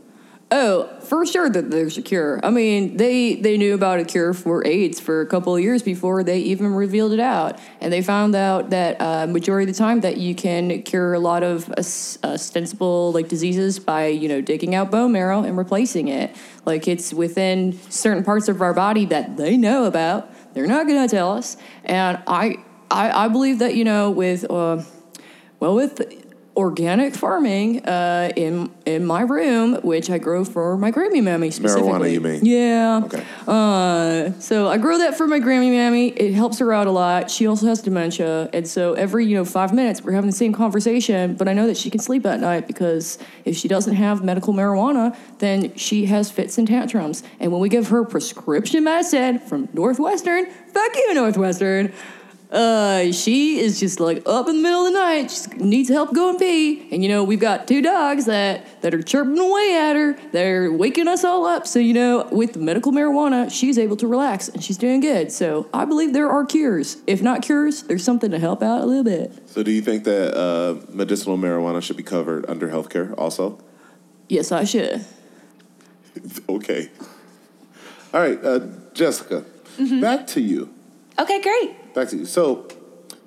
Oh, 0.52 0.88
for 1.00 1.26
sure 1.26 1.50
that 1.50 1.72
there's 1.72 1.98
a 1.98 2.02
cure. 2.02 2.38
I 2.44 2.50
mean, 2.50 2.96
they 2.96 3.34
they 3.34 3.56
knew 3.56 3.74
about 3.74 3.98
a 3.98 4.04
cure 4.04 4.32
for 4.32 4.64
AIDS 4.64 5.00
for 5.00 5.20
a 5.20 5.26
couple 5.26 5.56
of 5.56 5.60
years 5.60 5.82
before 5.82 6.22
they 6.22 6.38
even 6.38 6.72
revealed 6.72 7.12
it 7.12 7.18
out, 7.18 7.58
and 7.80 7.92
they 7.92 8.00
found 8.00 8.36
out 8.36 8.70
that 8.70 9.00
uh, 9.00 9.26
majority 9.26 9.68
of 9.68 9.74
the 9.74 9.78
time 9.78 10.02
that 10.02 10.18
you 10.18 10.36
can 10.36 10.82
cure 10.82 11.14
a 11.14 11.18
lot 11.18 11.42
of 11.42 11.68
os- 11.76 12.16
ostensible 12.22 13.10
like 13.10 13.28
diseases 13.28 13.80
by 13.80 14.06
you 14.06 14.28
know 14.28 14.40
digging 14.40 14.76
out 14.76 14.92
bone 14.92 15.10
marrow 15.10 15.42
and 15.42 15.58
replacing 15.58 16.06
it. 16.06 16.36
Like 16.64 16.86
it's 16.86 17.12
within 17.12 17.76
certain 17.90 18.22
parts 18.22 18.48
of 18.48 18.62
our 18.62 18.74
body 18.74 19.04
that 19.06 19.36
they 19.36 19.56
know 19.56 19.84
about. 19.86 20.32
They're 20.54 20.68
not 20.68 20.86
going 20.86 21.06
to 21.06 21.12
tell 21.12 21.32
us, 21.32 21.56
and 21.84 22.22
I 22.28 22.64
I, 22.90 23.24
I 23.24 23.28
believe 23.28 23.58
that 23.60 23.74
you 23.74 23.84
know 23.84 24.10
with 24.10 24.50
uh, 24.50 24.82
well 25.60 25.74
with 25.74 26.00
organic 26.56 27.14
farming 27.14 27.84
uh, 27.86 28.32
in 28.34 28.70
in 28.86 29.04
my 29.04 29.20
room, 29.20 29.74
which 29.82 30.08
I 30.08 30.18
grow 30.18 30.44
for 30.44 30.78
my 30.78 30.90
Grammy 30.90 31.22
mammy 31.22 31.50
specifically. 31.50 31.90
Marijuana, 31.90 32.12
you 32.12 32.20
mean? 32.20 32.44
Yeah. 32.44 33.02
Okay. 33.04 33.24
Uh, 33.46 34.30
so 34.40 34.68
I 34.68 34.78
grow 34.78 34.98
that 34.98 35.18
for 35.18 35.26
my 35.26 35.38
Grammy 35.38 35.70
mammy. 35.70 36.08
It 36.08 36.32
helps 36.32 36.58
her 36.60 36.72
out 36.72 36.86
a 36.86 36.90
lot. 36.90 37.30
She 37.30 37.46
also 37.46 37.66
has 37.66 37.82
dementia, 37.82 38.48
and 38.52 38.66
so 38.66 38.94
every 38.94 39.26
you 39.26 39.36
know 39.36 39.44
five 39.44 39.74
minutes 39.74 40.02
we're 40.02 40.12
having 40.12 40.30
the 40.30 40.36
same 40.36 40.52
conversation. 40.52 41.34
But 41.34 41.48
I 41.48 41.52
know 41.52 41.66
that 41.66 41.76
she 41.76 41.90
can 41.90 42.00
sleep 42.00 42.24
at 42.24 42.40
night 42.40 42.66
because 42.66 43.18
if 43.44 43.56
she 43.56 43.68
doesn't 43.68 43.94
have 43.94 44.24
medical 44.24 44.54
marijuana, 44.54 45.16
then 45.38 45.74
she 45.76 46.06
has 46.06 46.30
fits 46.30 46.56
and 46.56 46.66
tantrums. 46.66 47.22
And 47.38 47.52
when 47.52 47.60
we 47.60 47.68
give 47.68 47.88
her 47.88 48.04
prescription 48.04 48.84
medicine 48.84 49.38
from 49.40 49.68
Northwestern, 49.74 50.46
fuck 50.46 50.96
you, 50.96 51.14
Northwestern. 51.14 51.92
Uh, 52.50 53.10
she 53.10 53.58
is 53.58 53.80
just 53.80 53.98
like 53.98 54.22
up 54.24 54.48
in 54.48 54.56
the 54.56 54.62
middle 54.62 54.86
of 54.86 54.92
the 54.92 54.98
night. 54.98 55.30
She 55.30 55.50
needs 55.56 55.88
help 55.88 56.14
going 56.14 56.38
pee, 56.38 56.88
and 56.92 57.02
you 57.02 57.08
know 57.08 57.24
we've 57.24 57.40
got 57.40 57.66
two 57.66 57.82
dogs 57.82 58.26
that 58.26 58.82
that 58.82 58.94
are 58.94 59.02
chirping 59.02 59.38
away 59.38 59.76
at 59.76 59.96
her. 59.96 60.16
They're 60.30 60.72
waking 60.72 61.08
us 61.08 61.24
all 61.24 61.44
up. 61.44 61.66
So 61.66 61.80
you 61.80 61.92
know, 61.92 62.28
with 62.30 62.56
medical 62.56 62.92
marijuana, 62.92 63.50
she's 63.50 63.78
able 63.78 63.96
to 63.96 64.06
relax 64.06 64.48
and 64.48 64.62
she's 64.62 64.78
doing 64.78 65.00
good. 65.00 65.32
So 65.32 65.68
I 65.74 65.84
believe 65.84 66.12
there 66.12 66.30
are 66.30 66.44
cures. 66.44 66.98
If 67.08 67.20
not 67.20 67.42
cures, 67.42 67.82
there's 67.82 68.04
something 68.04 68.30
to 68.30 68.38
help 68.38 68.62
out 68.62 68.80
a 68.82 68.86
little 68.86 69.04
bit. 69.04 69.32
So, 69.48 69.62
do 69.64 69.72
you 69.72 69.82
think 69.82 70.04
that 70.04 70.36
uh, 70.36 70.76
medicinal 70.92 71.36
marijuana 71.36 71.82
should 71.82 71.96
be 71.96 72.02
covered 72.04 72.48
under 72.48 72.68
healthcare 72.68 73.12
also? 73.18 73.58
Yes, 74.28 74.52
I 74.52 74.64
should. 74.64 75.04
Okay. 76.48 76.88
All 78.14 78.20
right, 78.20 78.42
uh, 78.42 78.60
Jessica, 78.94 79.44
back 80.00 80.26
to 80.28 80.40
you. 80.40 80.72
Okay, 81.18 81.42
great. 81.42 81.76
Back 81.96 82.08
to 82.10 82.16
you. 82.18 82.26
So, 82.26 82.68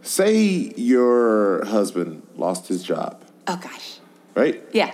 say 0.02 0.72
your 0.78 1.66
husband 1.66 2.26
lost 2.36 2.68
his 2.68 2.84
job, 2.84 3.22
Oh 3.48 3.58
gosh. 3.62 3.98
right? 4.36 4.64
Yeah. 4.72 4.94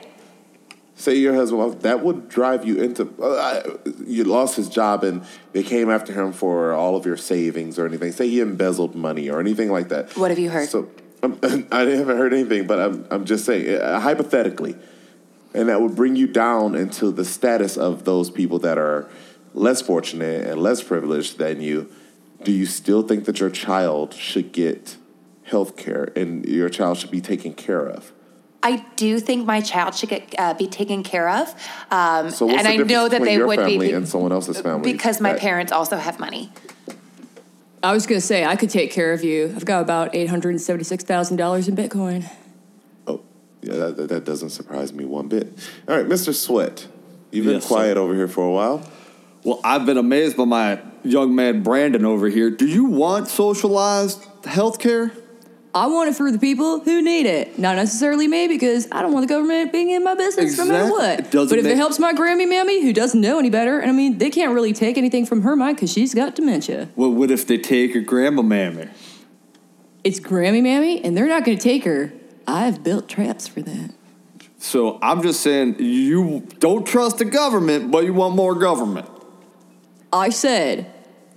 Say 0.96 1.16
your 1.16 1.36
husband 1.36 1.62
lost, 1.62 1.82
that 1.82 2.02
would 2.04 2.30
drive 2.30 2.66
you 2.66 2.82
into 2.82 3.04
uh, 3.22 3.78
you 4.08 4.24
lost 4.24 4.56
his 4.56 4.70
job 4.70 5.04
and 5.04 5.24
they 5.52 5.62
came 5.62 5.90
after 5.90 6.14
him 6.14 6.32
for 6.32 6.74
all 6.74 6.96
of 6.96 7.06
your 7.06 7.18
savings 7.18 7.78
or 7.78 7.86
anything. 7.86 8.14
Say 8.14 8.30
he 8.30 8.40
embezzled 8.40 8.96
money 8.96 9.30
or 9.30 9.42
anything 9.42 9.70
like 9.70 9.90
that. 9.90 10.16
What 10.18 10.32
have 10.32 10.40
you 10.40 10.50
heard? 10.50 10.70
So 10.70 10.90
um, 11.22 11.38
I 11.72 11.82
haven't 11.82 12.18
heard 12.18 12.34
anything, 12.34 12.66
but 12.66 12.80
I'm 12.80 13.06
I'm 13.12 13.26
just 13.26 13.44
saying 13.44 13.78
uh, 13.78 14.00
hypothetically, 14.00 14.78
and 15.54 15.68
that 15.68 15.82
would 15.82 15.96
bring 15.98 16.16
you 16.16 16.28
down 16.28 16.76
into 16.76 17.12
the 17.12 17.26
status 17.26 17.76
of 17.78 18.06
those 18.06 18.30
people 18.32 18.60
that 18.60 18.78
are 18.78 19.10
less 19.54 19.82
fortunate 19.82 20.48
and 20.48 20.62
less 20.62 20.82
privileged 20.82 21.38
than 21.38 21.60
you. 21.60 21.92
Do 22.46 22.52
you 22.52 22.68
still 22.68 23.02
think 23.02 23.26
that 23.26 23.40
your 23.40 23.50
child 23.50 24.14
should 24.14 24.52
get 24.52 24.98
health 25.44 25.76
care 25.78 26.12
and 26.16 26.46
your 26.46 26.70
child 26.70 26.98
should 27.00 27.10
be 27.10 27.20
taken 27.20 27.54
care 27.56 27.86
of? 27.88 28.14
I 28.62 28.86
do 28.96 29.20
think 29.20 29.46
my 29.48 29.62
child 29.62 29.96
should 29.96 30.10
get 30.10 30.34
uh, 30.38 30.54
be 30.54 30.68
taken 30.68 31.02
care 31.04 31.28
of, 31.30 31.50
um, 31.92 32.30
So 32.30 32.46
what's 32.46 32.60
and 32.60 32.68
the 32.68 32.84
I 32.84 32.88
know 32.88 33.10
that 33.10 33.22
they 33.24 33.34
your 33.36 33.48
would 33.48 33.58
family 33.60 33.88
be 33.88 33.94
and 33.94 34.08
someone 34.08 34.32
else's 34.32 34.62
family? 34.62 34.92
because 34.94 35.20
my 35.20 35.34
That- 35.34 35.42
parents 35.42 35.72
also 35.72 35.98
have 35.98 36.20
money. 36.20 36.52
I 37.84 37.92
was 37.94 38.06
going 38.08 38.22
to 38.22 38.26
say, 38.26 38.44
I 38.46 38.56
could 38.56 38.70
take 38.72 38.92
care 38.92 39.12
of 39.14 39.24
you. 39.24 39.54
I've 39.56 39.66
got 39.66 39.82
about 39.82 40.14
$876,000 40.14 41.68
in 41.68 41.76
Bitcoin. 41.76 42.26
Oh, 43.08 43.22
yeah, 43.62 43.76
that, 43.76 43.98
that, 43.98 44.10
that 44.10 44.24
doesn't 44.26 44.50
surprise 44.52 44.92
me 44.94 45.06
one 45.06 45.28
bit. 45.28 45.48
All 45.88 45.96
right, 45.98 46.08
Mr. 46.08 46.34
Sweat, 46.34 46.88
you've 47.32 47.46
been 47.46 47.56
Yes, 47.56 47.64
sir. 47.64 47.68
quiet 47.68 47.98
over 47.98 48.16
here 48.16 48.28
for 48.28 48.44
a 48.48 48.52
while. 48.52 48.88
Well, 49.46 49.62
I've 49.64 49.86
been 49.86 49.98
amazed 49.98 50.38
by 50.38 50.46
my 50.46 50.80
young 51.04 51.36
man 51.36 51.62
Brandon 51.62 52.04
over 52.04 52.28
here. 52.30 52.50
Do 52.50 52.68
you 52.68 52.86
want 52.86 53.28
socialized 53.28 54.26
health 54.44 54.80
care? 54.80 55.12
I 55.76 55.86
want 55.86 56.10
it 56.10 56.16
for 56.16 56.32
the 56.32 56.40
people 56.40 56.80
who 56.80 57.00
need 57.02 57.28
it, 57.28 57.60
not 57.60 57.76
necessarily 57.76 58.28
me, 58.28 58.48
because 58.48 58.88
I 58.92 59.04
don't 59.04 59.14
want 59.14 59.28
the 59.28 59.32
government 59.32 59.72
being 59.72 59.92
in 59.92 60.04
my 60.04 60.16
business 60.16 60.58
no 60.58 60.66
matter 60.66 60.90
what. 60.90 61.20
It 61.20 61.32
but 61.32 61.60
if 61.60 61.66
it 61.66 61.76
helps 61.78 62.00
my 62.00 62.12
Grammy 62.12 62.50
mammy, 62.50 62.82
who 62.82 62.92
doesn't 62.92 63.22
know 63.22 63.38
any 63.38 63.52
better, 63.52 63.78
and 63.80 63.92
I 63.92 63.94
mean, 63.94 64.18
they 64.18 64.32
can't 64.32 64.52
really 64.52 64.74
take 64.74 64.98
anything 64.98 65.28
from 65.28 65.44
her 65.44 65.56
mind 65.56 65.78
because 65.78 65.92
she's 65.94 66.16
got 66.16 66.34
dementia. 66.34 66.90
Well, 66.96 67.12
what 67.12 67.30
if 67.30 67.46
they 67.46 67.60
take 67.60 67.94
your 67.94 68.04
grandma 68.04 68.42
mammy? 68.42 68.88
It's 70.04 70.20
Grammy 70.20 70.64
mammy, 70.64 71.04
and 71.04 71.16
they're 71.16 71.28
not 71.28 71.46
going 71.46 71.58
to 71.58 71.64
take 71.64 71.84
her. 71.84 72.14
I've 72.48 72.84
built 72.84 73.08
traps 73.08 73.48
for 73.48 73.62
that. 73.62 73.92
So 74.58 74.98
I'm 75.04 75.22
just 75.22 75.42
saying 75.42 75.76
you 75.80 76.48
don't 76.58 76.88
trust 76.88 77.20
the 77.20 77.26
government, 77.26 77.92
but 77.92 78.06
you 78.06 78.14
want 78.14 78.36
more 78.36 78.56
government. 78.56 79.08
I 80.16 80.30
said, 80.30 80.90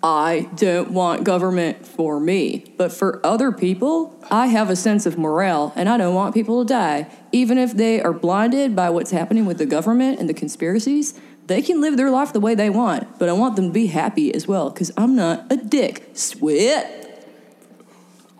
I 0.04 0.48
don't 0.54 0.92
want 0.92 1.24
government 1.24 1.84
for 1.84 2.20
me, 2.20 2.72
but 2.76 2.92
for 2.92 3.20
other 3.26 3.50
people, 3.50 4.24
I 4.30 4.46
have 4.46 4.70
a 4.70 4.76
sense 4.76 5.04
of 5.04 5.18
morale 5.18 5.72
and 5.74 5.88
I 5.88 5.96
don't 5.96 6.14
want 6.14 6.32
people 6.32 6.64
to 6.64 6.72
die. 6.72 7.08
Even 7.32 7.58
if 7.58 7.72
they 7.72 8.00
are 8.00 8.12
blinded 8.12 8.76
by 8.76 8.90
what's 8.90 9.10
happening 9.10 9.46
with 9.46 9.58
the 9.58 9.66
government 9.66 10.20
and 10.20 10.28
the 10.28 10.34
conspiracies, 10.34 11.18
they 11.48 11.60
can 11.60 11.80
live 11.80 11.96
their 11.96 12.10
life 12.10 12.32
the 12.32 12.38
way 12.38 12.54
they 12.54 12.70
want, 12.70 13.18
but 13.18 13.28
I 13.28 13.32
want 13.32 13.56
them 13.56 13.66
to 13.66 13.72
be 13.72 13.88
happy 13.88 14.32
as 14.32 14.46
well 14.46 14.70
because 14.70 14.92
I'm 14.96 15.16
not 15.16 15.50
a 15.50 15.56
dick. 15.56 16.10
Sweat. 16.12 16.97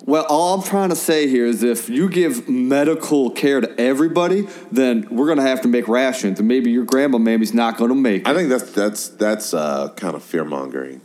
Well, 0.08 0.24
all 0.30 0.54
I'm 0.54 0.62
trying 0.62 0.88
to 0.88 0.96
say 0.96 1.28
here 1.28 1.44
is 1.44 1.62
if 1.62 1.90
you 1.90 2.08
give 2.08 2.48
medical 2.48 3.30
care 3.30 3.60
to 3.60 3.78
everybody, 3.78 4.48
then 4.72 5.06
we're 5.10 5.26
going 5.26 5.36
to 5.36 5.44
have 5.44 5.60
to 5.62 5.68
make 5.68 5.86
rations, 5.86 6.38
and 6.38 6.48
maybe 6.48 6.70
your 6.70 6.86
grandma 6.86 7.18
mammy's 7.18 7.52
not 7.52 7.76
going 7.76 7.90
to 7.90 7.94
make 7.94 8.22
it. 8.22 8.26
I 8.26 8.32
think 8.32 8.48
that's 8.48 8.72
that's 8.72 9.08
that's 9.08 9.52
uh, 9.52 9.90
kind 9.96 10.14
of 10.14 10.22
fear 10.22 10.44
mongering. 10.44 11.02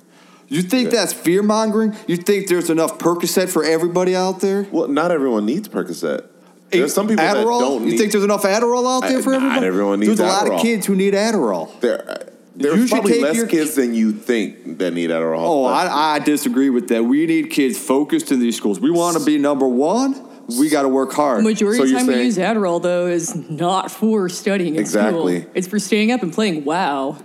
You 0.47 0.61
think 0.61 0.89
that's 0.91 1.11
fear 1.11 1.43
mongering? 1.43 1.93
You 2.07 2.15
think 2.15 2.47
there's 2.47 2.69
enough 2.69 2.97
Percocet 2.97 3.49
for 3.49 3.65
everybody 3.65 4.15
out 4.15 4.39
there? 4.39 4.67
Well, 4.71 4.87
not 4.87 5.11
everyone 5.11 5.45
needs 5.45 5.67
Percocet. 5.67 6.27
There's 6.71 6.93
some 6.93 7.09
people 7.09 7.25
that 7.25 7.35
Adderall? 7.35 7.59
don't 7.59 7.83
You 7.83 7.91
need. 7.91 7.97
think 7.97 8.13
there's 8.13 8.23
enough 8.23 8.43
Adderall 8.43 8.87
out 8.97 9.01
there 9.09 9.19
I- 9.19 9.21
for 9.21 9.33
everybody? 9.33 9.59
not 9.59 9.63
everyone 9.65 9.99
needs 9.99 10.15
There's 10.15 10.19
a 10.21 10.31
lot 10.31 10.49
of 10.49 10.61
kids 10.61 10.85
who 10.85 10.95
need 10.95 11.13
Adderall. 11.13 11.77
there, 11.81 12.29
You 12.55 12.63
there's 12.69 12.81
should 12.81 12.89
probably 12.89 13.19
less 13.19 13.35
your- 13.35 13.47
kids 13.47 13.75
than 13.75 13.93
you 13.93 14.11
think 14.11 14.77
that 14.77 14.93
need 14.93 15.09
Adderall. 15.09 15.37
Oh, 15.39 15.63
but- 15.63 15.87
I, 15.87 16.15
I 16.15 16.19
disagree 16.19 16.69
with 16.69 16.87
that. 16.89 17.03
We 17.03 17.25
need 17.25 17.49
kids 17.49 17.77
focused 17.79 18.31
in 18.31 18.39
these 18.39 18.55
schools. 18.55 18.79
We 18.79 18.91
want 18.91 19.17
to 19.17 19.23
be 19.25 19.37
number 19.37 19.67
one. 19.67 20.29
We 20.59 20.69
got 20.69 20.81
to 20.83 20.89
work 20.89 21.13
hard. 21.13 21.39
The 21.39 21.43
majority 21.43 21.77
So 21.77 21.83
of 21.83 21.89
the 21.89 21.91
you're 21.95 21.99
time 22.01 22.07
we 22.09 22.23
use 22.23 22.37
Adderall 22.37 22.81
though 22.81 23.07
is 23.07 23.33
not 23.49 23.89
for 23.89 24.27
studying 24.29 24.75
Exactly. 24.75 25.41
school. 25.41 25.51
It's 25.55 25.67
for 25.67 25.79
staying 25.79 26.11
up 26.11 26.21
and 26.21 26.33
playing 26.33 26.65
WoW, 26.65 27.17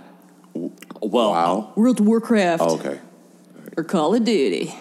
Well, 0.53 0.71
wow. 1.31 1.73
World 1.75 1.99
of 1.99 2.07
Warcraft, 2.07 2.63
Oh, 2.65 2.75
okay. 2.79 2.99
or 3.77 3.83
Call 3.83 4.15
of 4.15 4.23
Duty. 4.23 4.73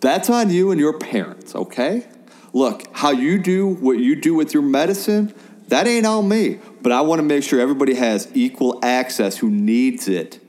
That's 0.00 0.28
on 0.28 0.50
you 0.50 0.72
and 0.72 0.80
your 0.80 0.98
parents, 0.98 1.54
okay? 1.54 2.06
Look, 2.52 2.84
how 2.92 3.10
you 3.12 3.38
do 3.38 3.66
what 3.68 3.98
you 3.98 4.16
do 4.16 4.34
with 4.34 4.52
your 4.52 4.62
medicine, 4.64 5.32
that 5.68 5.86
ain't 5.86 6.06
on 6.06 6.28
me. 6.28 6.58
But 6.82 6.92
I 6.92 7.00
want 7.00 7.18
to 7.18 7.24
make 7.24 7.42
sure 7.42 7.60
everybody 7.60 7.94
has 7.94 8.28
equal 8.34 8.78
access 8.82 9.36
who 9.38 9.50
needs 9.50 10.08
it. 10.08 10.40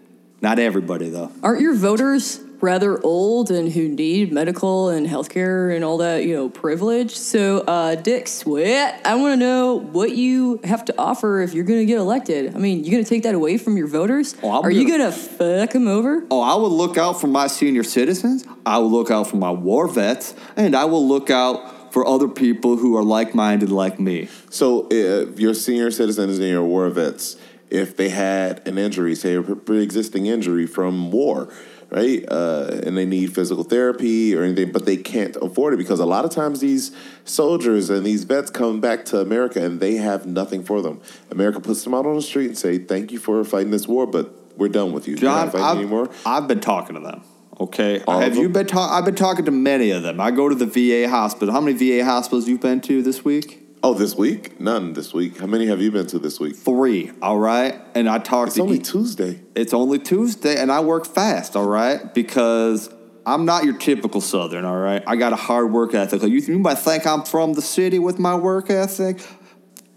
Not 0.41 0.59
everybody, 0.59 1.09
though. 1.09 1.31
Aren't 1.41 1.61
your 1.61 1.73
voters 1.75 2.41
rather 2.59 3.03
old 3.03 3.51
and 3.51 3.71
who 3.71 3.87
need 3.87 4.31
medical 4.31 4.89
and 4.89 5.05
healthcare 5.07 5.75
and 5.75 5.83
all 5.83 5.97
that, 5.97 6.25
you 6.25 6.35
know, 6.35 6.47
privilege? 6.49 7.15
So, 7.15 7.59
uh, 7.61 7.95
Dick 7.95 8.27
Sweat, 8.27 9.01
I 9.03 9.15
want 9.15 9.33
to 9.33 9.37
know 9.37 9.75
what 9.79 10.11
you 10.15 10.59
have 10.63 10.85
to 10.85 10.95
offer 10.99 11.41
if 11.41 11.55
you're 11.55 11.65
going 11.65 11.79
to 11.79 11.85
get 11.87 11.97
elected. 11.97 12.55
I 12.55 12.59
mean, 12.59 12.83
you 12.83 12.91
going 12.91 13.03
to 13.03 13.09
take 13.09 13.23
that 13.23 13.33
away 13.33 13.57
from 13.57 13.77
your 13.77 13.87
voters? 13.87 14.35
Oh, 14.43 14.61
Are 14.61 14.69
you 14.69 14.85
gonna- 14.87 14.99
going 15.05 15.11
to 15.11 15.17
fuck 15.17 15.71
them 15.71 15.87
over? 15.87 16.23
Oh, 16.29 16.41
I 16.41 16.53
will 16.55 16.69
look 16.71 16.97
out 16.99 17.19
for 17.19 17.27
my 17.27 17.47
senior 17.47 17.83
citizens. 17.83 18.45
I 18.65 18.77
will 18.77 18.91
look 18.91 19.09
out 19.09 19.27
for 19.27 19.37
my 19.37 19.51
war 19.51 19.87
vets. 19.87 20.35
And 20.55 20.75
I 20.75 20.85
will 20.85 21.07
look 21.07 21.31
out 21.31 21.73
for 21.97 22.05
other 22.05 22.27
people 22.27 22.77
who 22.77 22.95
are 22.95 23.01
like 23.01 23.33
minded 23.33 23.71
like 23.71 23.99
me. 23.99 24.29
So, 24.51 24.87
if 24.91 25.39
your 25.39 25.55
senior 25.55 25.89
citizens 25.89 26.37
and 26.37 26.47
your 26.47 26.63
war 26.63 26.87
vets, 26.91 27.37
if 27.71 27.97
they 27.97 28.09
had 28.09 28.67
an 28.67 28.77
injury, 28.77 29.15
say 29.15 29.33
a 29.33 29.41
pre 29.41 29.81
existing 29.81 30.27
injury 30.27 30.67
from 30.67 31.11
war, 31.11 31.51
right, 31.89 32.23
uh, 32.29 32.81
and 32.85 32.95
they 32.95 33.07
need 33.07 33.33
physical 33.33 33.63
therapy 33.63 34.35
or 34.35 34.43
anything, 34.43 34.71
but 34.71 34.85
they 34.85 34.95
can't 34.95 35.35
afford 35.37 35.73
it 35.73 35.77
because 35.77 35.99
a 35.99 36.05
lot 36.05 36.23
of 36.23 36.29
times 36.29 36.59
these 36.59 36.95
soldiers 37.25 37.89
and 37.89 38.05
these 38.05 38.25
vets 38.25 38.51
come 38.51 38.79
back 38.79 39.03
to 39.05 39.19
America 39.19 39.59
and 39.59 39.79
they 39.79 39.95
have 39.95 40.27
nothing 40.27 40.63
for 40.63 40.83
them. 40.83 41.01
America 41.31 41.59
puts 41.59 41.83
them 41.83 41.95
out 41.95 42.05
on 42.05 42.15
the 42.15 42.21
street 42.21 42.45
and 42.45 42.57
say, 42.59 42.77
"Thank 42.77 43.11
you 43.11 43.17
for 43.17 43.43
fighting 43.43 43.71
this 43.71 43.87
war, 43.87 44.05
but 44.05 44.31
we're 44.55 44.69
done 44.69 44.91
with 44.91 45.07
you. 45.07 45.15
You're 45.15 45.31
not 45.31 45.51
fighting 45.51 45.65
I've, 45.65 45.77
anymore." 45.77 46.11
I've 46.27 46.47
been 46.47 46.59
talking 46.59 46.93
to 46.93 47.01
them. 47.01 47.23
Okay, 47.59 48.03
All 48.07 48.19
have 48.19 48.35
you 48.35 48.49
been 48.49 48.67
talking? 48.67 48.95
I've 48.95 49.05
been 49.05 49.15
talking 49.15 49.45
to 49.45 49.51
many 49.51 49.89
of 49.91 50.03
them. 50.03 50.21
I 50.21 50.29
go 50.29 50.47
to 50.47 50.53
the 50.55 50.67
VA 50.67 51.09
hospital. 51.09 51.51
How 51.53 51.59
many 51.61 51.75
VA 51.75 52.05
hospitals 52.05 52.47
you've 52.47 52.61
been 52.61 52.81
to 52.81 53.01
this 53.01 53.25
week? 53.25 53.63
Oh, 53.83 53.93
this 53.95 54.15
week? 54.15 54.59
None 54.59 54.93
this 54.93 55.13
week. 55.13 55.37
How 55.39 55.47
many 55.47 55.65
have 55.67 55.81
you 55.81 55.91
been 55.91 56.05
to 56.07 56.19
this 56.19 56.39
week? 56.39 56.55
Three. 56.55 57.11
All 57.21 57.39
right, 57.39 57.79
and 57.95 58.07
I 58.07 58.19
talked 58.19 58.49
It's 58.49 58.55
to. 58.57 58.61
only 58.63 58.77
e- 58.77 58.81
Tuesday. 58.81 59.41
it's 59.55 59.73
only 59.73 59.97
Tuesday, 59.97 60.55
and 60.61 60.71
I 60.71 60.81
work 60.81 61.05
fast. 61.07 61.55
All 61.55 61.67
right, 61.67 62.13
because 62.13 62.89
I'm 63.25 63.45
not 63.45 63.63
your 63.65 63.77
typical 63.77 64.21
Southern. 64.21 64.63
All 64.65 64.77
right, 64.77 65.03
I 65.07 65.15
got 65.15 65.33
a 65.33 65.37
hard 65.37 65.71
work 65.71 65.95
ethic. 65.95 66.21
You, 66.23 66.29
you 66.39 66.59
might 66.59 66.77
think 66.79 67.07
I'm 67.07 67.23
from 67.23 67.53
the 67.53 67.61
city 67.63 67.97
with 67.97 68.19
my 68.19 68.35
work 68.35 68.69
ethic, 68.69 69.19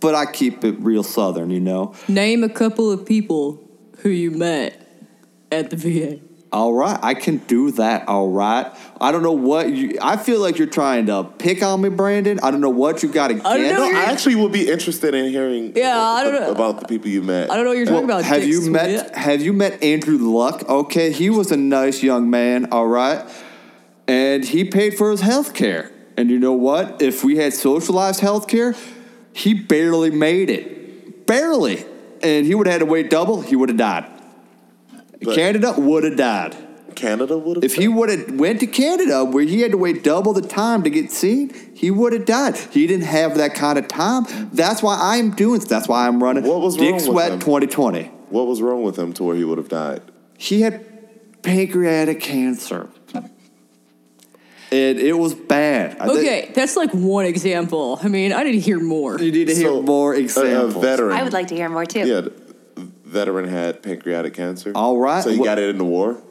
but 0.00 0.14
I 0.14 0.24
keep 0.30 0.64
it 0.64 0.76
real 0.80 1.02
Southern. 1.02 1.50
You 1.50 1.60
know. 1.60 1.94
Name 2.08 2.42
a 2.42 2.48
couple 2.48 2.90
of 2.90 3.04
people 3.04 3.62
who 3.98 4.08
you 4.08 4.30
met 4.30 4.86
at 5.52 5.68
the 5.70 5.76
VA. 5.76 6.20
All 6.52 6.74
right, 6.74 6.98
I 7.00 7.14
can 7.14 7.36
do 7.38 7.70
that. 7.72 8.08
All 8.08 8.32
right. 8.32 8.66
I 9.00 9.12
don't 9.12 9.22
know 9.22 9.30
what 9.32 9.70
you. 9.70 9.96
I 10.02 10.16
feel 10.16 10.40
like 10.40 10.58
you're 10.58 10.66
trying 10.66 11.06
to 11.06 11.22
pick 11.38 11.62
on 11.62 11.80
me, 11.80 11.90
Brandon. 11.90 12.40
I 12.40 12.50
don't 12.50 12.60
know 12.60 12.70
what 12.70 13.04
you 13.04 13.08
got 13.08 13.30
against. 13.30 13.46
I 13.46 13.56
don't 13.56 13.68
know 13.72 13.88
No, 13.88 13.96
I 13.96 14.02
actually 14.04 14.34
would 14.34 14.50
be 14.50 14.68
interested 14.68 15.14
in 15.14 15.30
hearing 15.30 15.72
Yeah, 15.76 15.96
I 15.96 16.24
don't 16.24 16.34
know. 16.34 16.50
about 16.50 16.80
the 16.80 16.88
people 16.88 17.08
you 17.08 17.22
met. 17.22 17.52
I 17.52 17.54
don't 17.54 17.64
know 17.64 17.70
what 17.70 17.76
you're 17.76 17.86
talking 17.86 18.04
about. 18.04 18.24
Have 18.24 18.40
Dick 18.40 18.48
you 18.48 18.62
Sweat. 18.62 18.72
met? 18.90 19.16
Have 19.16 19.42
you 19.42 19.52
met 19.52 19.80
Andrew 19.82 20.18
Luck? 20.18 20.68
Okay, 20.68 21.12
he 21.12 21.30
was 21.30 21.52
a 21.52 21.56
nice 21.56 22.02
young 22.02 22.28
man. 22.30 22.72
All 22.72 22.88
right, 22.88 23.24
and 24.08 24.44
he 24.44 24.64
paid 24.64 24.98
for 24.98 25.12
his 25.12 25.20
health 25.20 25.54
care. 25.54 25.92
And 26.16 26.30
you 26.30 26.38
know 26.40 26.52
what? 26.52 27.00
If 27.00 27.22
we 27.22 27.36
had 27.36 27.54
socialized 27.54 28.20
health 28.20 28.48
care, 28.48 28.74
he 29.32 29.54
barely 29.54 30.10
made 30.10 30.50
it, 30.50 31.26
barely, 31.26 31.84
and 32.22 32.44
he 32.44 32.56
would 32.56 32.66
have 32.66 32.74
had 32.74 32.78
to 32.80 32.86
wait 32.86 33.08
double. 33.08 33.40
He 33.40 33.54
would 33.54 33.68
have 33.68 33.78
died. 33.78 34.10
But- 35.22 35.34
Canada 35.36 35.74
would 35.76 36.04
have 36.04 36.16
died. 36.16 36.56
Canada 36.96 37.38
would 37.38 37.58
have. 37.58 37.64
If 37.64 37.76
he 37.76 37.88
would 37.88 38.08
have 38.10 38.32
went 38.38 38.60
to 38.60 38.66
Canada 38.66 39.24
where 39.24 39.44
he 39.44 39.60
had 39.60 39.70
to 39.70 39.78
wait 39.78 40.02
double 40.02 40.32
the 40.32 40.42
time 40.42 40.82
to 40.82 40.90
get 40.90 41.10
seen, 41.10 41.50
he 41.72 41.90
would 41.90 42.12
have 42.12 42.24
died. 42.26 42.56
He 42.72 42.86
didn't 42.86 43.06
have 43.06 43.36
that 43.36 43.54
kind 43.54 43.78
of 43.78 43.86
time. 43.88 44.24
That's 44.52 44.82
why 44.82 44.98
I'm 45.00 45.30
doing. 45.30 45.60
That's 45.60 45.88
why 45.88 46.06
I'm 46.08 46.22
running. 46.22 46.44
What 46.44 46.60
was 46.60 46.76
Dick 46.76 46.84
wrong 46.86 46.94
with 46.94 47.04
Sweat 47.04 47.32
him? 47.32 47.38
2020? 47.38 48.10
what 48.30 48.46
was 48.46 48.60
wrong 48.60 48.82
with 48.82 48.98
him 48.98 49.12
to 49.14 49.24
where 49.24 49.36
he 49.36 49.44
would 49.44 49.58
have 49.58 49.68
died? 49.68 50.02
He 50.36 50.60
had 50.62 50.84
pancreatic 51.42 52.20
cancer, 52.20 52.88
and 54.72 54.98
it 54.98 55.18
was 55.18 55.34
bad. 55.34 55.96
I 56.00 56.06
think- 56.06 56.18
Okay, 56.20 56.50
that's 56.54 56.76
like 56.76 56.90
one 56.92 57.24
example. 57.24 57.98
I 58.02 58.08
mean, 58.08 58.32
I 58.32 58.42
need 58.44 58.52
to 58.52 58.60
hear 58.60 58.78
more. 58.78 59.18
you 59.18 59.32
need 59.32 59.46
to 59.48 59.54
hear 59.54 59.68
So, 59.68 59.82
more 59.82 60.12
a- 60.14 60.16
A, 60.16 60.20
examples. 60.20 60.82
veteran. 60.84 61.12
I 61.16 61.22
would 61.22 61.32
like 61.32 61.48
to 61.48 61.54
hear 61.56 61.68
more 61.68 61.84
too. 61.86 62.00
Yeah, 62.06 62.20
the 62.22 62.32
veteran 63.10 63.48
had 63.48 63.82
pancreatic 63.82 64.34
cancer. 64.34 64.72
All 64.74 64.98
right, 64.98 65.22
So 65.22 65.30
he 65.30 65.42
got 65.42 65.58
it 65.58 65.68
in 65.68 65.78
the 65.78 65.84
war. 65.84 66.22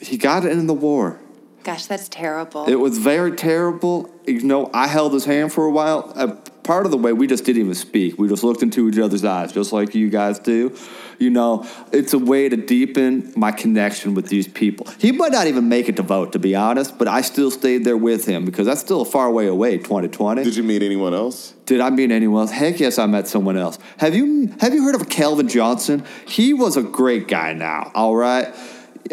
He 0.00 0.16
got 0.16 0.44
it 0.44 0.52
in 0.52 0.66
the 0.66 0.74
war. 0.74 1.18
Gosh, 1.64 1.86
that's 1.86 2.08
terrible. 2.08 2.66
It 2.68 2.74
was 2.74 2.98
very 2.98 3.32
terrible. 3.32 4.10
You 4.26 4.42
know, 4.42 4.68
I 4.74 4.88
held 4.88 5.12
his 5.12 5.24
hand 5.24 5.52
for 5.52 5.64
a 5.64 5.70
while. 5.70 6.12
Uh, 6.14 6.34
part 6.64 6.86
of 6.86 6.90
the 6.92 6.98
way 6.98 7.12
we 7.12 7.26
just 7.28 7.44
didn't 7.44 7.62
even 7.62 7.74
speak. 7.74 8.18
We 8.18 8.28
just 8.28 8.42
looked 8.42 8.62
into 8.62 8.88
each 8.88 8.98
other's 8.98 9.24
eyes, 9.24 9.52
just 9.52 9.72
like 9.72 9.94
you 9.94 10.10
guys 10.10 10.40
do. 10.40 10.76
You 11.22 11.30
know, 11.30 11.64
it's 11.92 12.12
a 12.12 12.18
way 12.18 12.48
to 12.48 12.56
deepen 12.56 13.32
my 13.36 13.52
connection 13.52 14.14
with 14.14 14.28
these 14.28 14.48
people. 14.48 14.88
He 14.98 15.12
might 15.12 15.30
not 15.30 15.46
even 15.46 15.68
make 15.68 15.88
it 15.88 15.94
to 15.96 16.02
vote, 16.02 16.32
to 16.32 16.40
be 16.40 16.56
honest, 16.56 16.98
but 16.98 17.06
I 17.06 17.20
still 17.20 17.52
stayed 17.52 17.84
there 17.84 17.96
with 17.96 18.26
him 18.26 18.44
because 18.44 18.66
that's 18.66 18.80
still 18.80 19.02
a 19.02 19.04
far 19.04 19.30
way 19.30 19.46
away. 19.46 19.78
2020. 19.78 20.42
Did 20.42 20.56
you 20.56 20.64
meet 20.64 20.82
anyone 20.82 21.14
else? 21.14 21.54
Did 21.64 21.80
I 21.80 21.90
meet 21.90 22.10
anyone 22.10 22.42
else? 22.42 22.50
Heck 22.50 22.80
yes, 22.80 22.98
I 22.98 23.06
met 23.06 23.28
someone 23.28 23.56
else. 23.56 23.78
Have 23.98 24.16
you 24.16 24.52
have 24.60 24.74
you 24.74 24.84
heard 24.84 24.96
of 24.96 25.08
Calvin 25.08 25.48
Johnson? 25.48 26.04
He 26.26 26.52
was 26.52 26.76
a 26.76 26.82
great 26.82 27.28
guy 27.28 27.52
now, 27.52 27.92
all 27.94 28.16
right? 28.16 28.52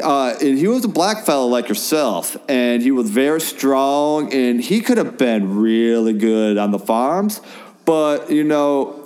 Uh, 0.01 0.35
and 0.41 0.57
he 0.57 0.67
was 0.67 0.83
a 0.85 0.87
black 0.87 1.25
fellow 1.25 1.47
like 1.47 1.69
yourself, 1.69 2.37
and 2.47 2.81
he 2.81 2.91
was 2.91 3.09
very 3.09 3.41
strong, 3.41 4.33
and 4.33 4.61
he 4.61 4.81
could 4.81 4.97
have 4.97 5.17
been 5.17 5.59
really 5.59 6.13
good 6.13 6.57
on 6.57 6.71
the 6.71 6.79
farms, 6.79 7.41
but 7.85 8.31
you 8.31 8.43
know, 8.43 9.03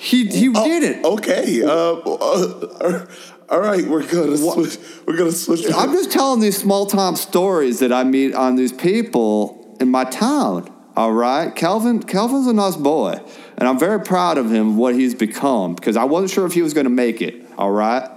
he 0.00 0.26
he 0.26 0.48
Oh, 0.54 0.64
did 0.64 0.82
it. 0.82 1.04
Okay. 1.04 1.62
Uh, 1.62 1.68
uh, 1.68 3.06
all 3.50 3.60
right, 3.60 3.84
we're 3.86 4.06
gonna 4.06 4.36
switch. 4.38 4.78
We're 5.06 5.16
gonna 5.16 5.30
switch. 5.32 5.66
I'm 5.74 5.92
just 5.92 6.10
telling 6.10 6.40
these 6.40 6.56
small 6.56 6.86
time 6.86 7.16
stories 7.16 7.80
that 7.80 7.92
I 7.92 8.04
meet 8.04 8.34
on 8.34 8.56
these 8.56 8.72
people 8.72 9.76
in 9.78 9.90
my 9.90 10.04
town. 10.04 10.72
All 10.96 11.12
right, 11.12 11.54
Calvin. 11.54 12.02
Calvin's 12.02 12.46
a 12.46 12.52
nice 12.54 12.76
boy, 12.76 13.20
and 13.58 13.68
I'm 13.68 13.78
very 13.78 14.00
proud 14.00 14.38
of 14.38 14.50
him 14.50 14.76
what 14.78 14.94
he's 14.94 15.14
become 15.14 15.74
because 15.74 15.96
I 15.98 16.04
wasn't 16.04 16.30
sure 16.30 16.46
if 16.46 16.54
he 16.54 16.62
was 16.62 16.72
going 16.72 16.84
to 16.84 16.90
make 16.90 17.20
it. 17.20 17.46
All 17.58 17.70
right, 17.70 18.08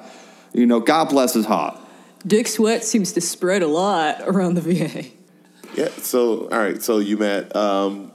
you 0.53 0.65
know, 0.65 0.79
God 0.79 1.09
bless 1.09 1.33
his 1.33 1.45
heart. 1.45 1.77
Dick 2.25 2.47
Sweat 2.47 2.85
seems 2.85 3.11
to 3.13 3.21
spread 3.21 3.61
a 3.61 3.67
lot 3.67 4.21
around 4.21 4.53
the 4.53 4.61
VA. 4.61 5.05
Yeah. 5.75 5.89
So, 5.97 6.47
all 6.49 6.57
right. 6.59 6.81
So 6.81 6.99
you 6.99 7.17
met 7.17 7.53
um, 7.55 8.11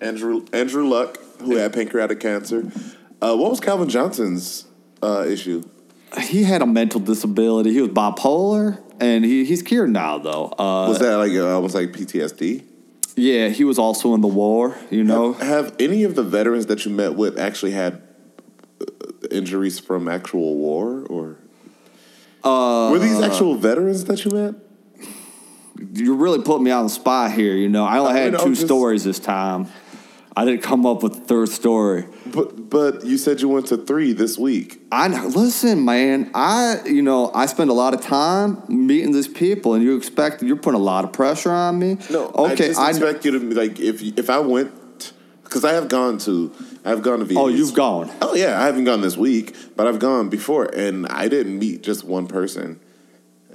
Andrew 0.00 0.44
Andrew 0.52 0.86
Luck, 0.86 1.18
who 1.40 1.56
had 1.56 1.72
pancreatic 1.72 2.20
cancer. 2.20 2.70
Uh, 3.20 3.36
what 3.36 3.50
was 3.50 3.60
Calvin 3.60 3.88
Johnson's 3.88 4.64
uh, 5.02 5.24
issue? 5.26 5.62
He 6.20 6.44
had 6.44 6.62
a 6.62 6.66
mental 6.66 7.00
disability. 7.00 7.72
He 7.72 7.80
was 7.82 7.90
bipolar, 7.90 8.80
and 9.00 9.24
he, 9.24 9.44
he's 9.44 9.62
cured 9.62 9.90
now 9.90 10.18
though. 10.18 10.46
Uh, 10.58 10.88
Was 10.88 10.98
that 11.00 11.16
like 11.16 11.32
uh, 11.32 11.54
almost 11.54 11.74
like 11.74 11.88
PTSD? 11.92 12.64
yeah, 13.16 13.48
he 13.48 13.64
was 13.64 13.78
also 13.78 14.14
in 14.14 14.20
the 14.20 14.28
war. 14.28 14.76
You 14.90 15.04
know, 15.04 15.32
Have 15.34 15.74
any 15.80 16.04
of 16.04 16.14
the 16.14 16.22
veterans 16.22 16.66
that 16.66 16.84
you 16.84 16.92
met 16.92 17.14
with 17.16 17.38
actually 17.38 17.72
had 17.72 18.00
uh, 18.80 18.84
injuries 19.30 19.78
from 19.80 20.08
actual 20.08 20.54
war, 20.56 21.04
or 21.10 21.36
uh, 22.44 22.88
were 22.92 22.98
these 23.00 23.20
actual 23.20 23.56
veterans 23.56 24.04
that 24.04 24.24
you 24.24 24.30
met? 24.30 24.54
you 25.94 26.14
really 26.16 26.42
put 26.42 26.60
me 26.60 26.70
on 26.72 26.84
the 26.84 26.90
spot 26.90 27.32
here. 27.32 27.54
You 27.54 27.68
know, 27.68 27.84
I 27.84 27.98
only 27.98 28.12
I 28.12 28.18
had 28.18 28.32
mean, 28.32 28.42
two 28.42 28.50
just- 28.54 28.64
stories 28.66 29.04
this 29.04 29.18
time. 29.18 29.66
I 30.36 30.44
didn't 30.44 30.62
come 30.62 30.86
up 30.86 31.02
with 31.02 31.14
the 31.14 31.20
third 31.20 31.48
story. 31.48 32.06
But 32.32 32.70
but 32.70 33.04
you 33.04 33.18
said 33.18 33.40
you 33.40 33.48
went 33.48 33.66
to 33.68 33.76
three 33.76 34.12
this 34.12 34.38
week. 34.38 34.80
I 34.92 35.08
know. 35.08 35.26
Listen, 35.26 35.84
man. 35.84 36.30
I 36.34 36.80
you 36.86 37.02
know 37.02 37.30
I 37.34 37.46
spend 37.46 37.70
a 37.70 37.74
lot 37.74 37.94
of 37.94 38.00
time 38.00 38.62
meeting 38.68 39.12
these 39.12 39.28
people, 39.28 39.74
and 39.74 39.82
you 39.82 39.96
expect 39.96 40.42
you're 40.42 40.56
putting 40.56 40.80
a 40.80 40.82
lot 40.82 41.04
of 41.04 41.12
pressure 41.12 41.52
on 41.52 41.78
me. 41.78 41.98
No, 42.10 42.28
okay. 42.28 42.52
I 42.52 42.54
just 42.54 42.80
I, 42.80 42.90
expect 42.90 43.24
you 43.24 43.32
to 43.32 43.54
like 43.54 43.80
if 43.80 44.02
if 44.02 44.30
I 44.30 44.38
went 44.38 45.12
because 45.44 45.64
I 45.64 45.72
have 45.72 45.88
gone 45.88 46.18
to 46.18 46.52
I've 46.84 47.02
gone 47.02 47.20
to 47.20 47.24
VAs. 47.24 47.36
oh, 47.36 47.48
you've 47.48 47.74
gone. 47.74 48.10
Oh 48.22 48.34
yeah, 48.34 48.60
I 48.60 48.66
haven't 48.66 48.84
gone 48.84 49.00
this 49.00 49.16
week, 49.16 49.56
but 49.76 49.86
I've 49.86 49.98
gone 49.98 50.28
before, 50.28 50.64
and 50.64 51.06
I 51.06 51.28
didn't 51.28 51.58
meet 51.58 51.82
just 51.82 52.04
one 52.04 52.26
person. 52.26 52.80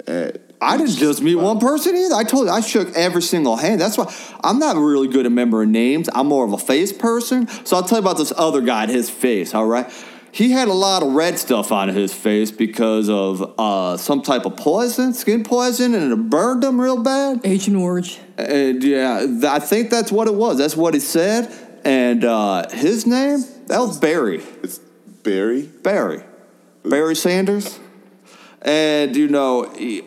At 0.06 0.43
I 0.64 0.76
didn't 0.78 0.96
just 0.96 1.22
meet 1.22 1.34
one 1.34 1.60
person 1.60 1.94
either. 1.96 2.14
I 2.14 2.24
told 2.24 2.46
you 2.46 2.52
I 2.52 2.60
shook 2.60 2.94
every 2.96 3.22
single 3.22 3.56
hand. 3.56 3.80
That's 3.80 3.98
why 3.98 4.12
I'm 4.42 4.58
not 4.58 4.76
really 4.76 5.08
good 5.08 5.26
at 5.26 5.30
remembering 5.30 5.72
names. 5.72 6.08
I'm 6.14 6.26
more 6.28 6.44
of 6.44 6.52
a 6.52 6.58
face 6.58 6.92
person. 6.92 7.48
So 7.64 7.76
I'll 7.76 7.82
tell 7.82 7.98
you 7.98 8.04
about 8.04 8.16
this 8.16 8.32
other 8.36 8.60
guy 8.60 8.84
and 8.84 8.90
his 8.90 9.10
face. 9.10 9.54
All 9.54 9.66
right. 9.66 9.90
He 10.32 10.50
had 10.50 10.66
a 10.66 10.72
lot 10.72 11.04
of 11.04 11.12
red 11.12 11.38
stuff 11.38 11.70
on 11.70 11.88
his 11.90 12.12
face 12.12 12.50
because 12.50 13.08
of 13.08 13.54
uh, 13.56 13.96
some 13.96 14.20
type 14.20 14.46
of 14.46 14.56
poison, 14.56 15.14
skin 15.14 15.44
poison, 15.44 15.94
and 15.94 16.12
it 16.12 16.16
burned 16.28 16.64
him 16.64 16.80
real 16.80 17.00
bad. 17.00 17.42
Agent 17.44 17.76
Orange. 17.76 18.18
And 18.36 18.82
yeah, 18.82 19.20
th- 19.20 19.44
I 19.44 19.60
think 19.60 19.90
that's 19.90 20.10
what 20.10 20.26
it 20.26 20.34
was. 20.34 20.58
That's 20.58 20.76
what 20.76 20.92
he 20.92 20.98
said. 20.98 21.52
And 21.84 22.24
uh, 22.24 22.68
his 22.70 23.06
name, 23.06 23.44
that 23.66 23.78
was 23.78 23.98
Barry. 23.98 24.42
It's 24.62 24.78
Barry. 25.22 25.62
Barry. 25.62 26.24
Barry 26.84 27.14
Sanders. 27.14 27.78
And, 28.62 29.14
you 29.14 29.28
know, 29.28 29.70
he, 29.76 30.02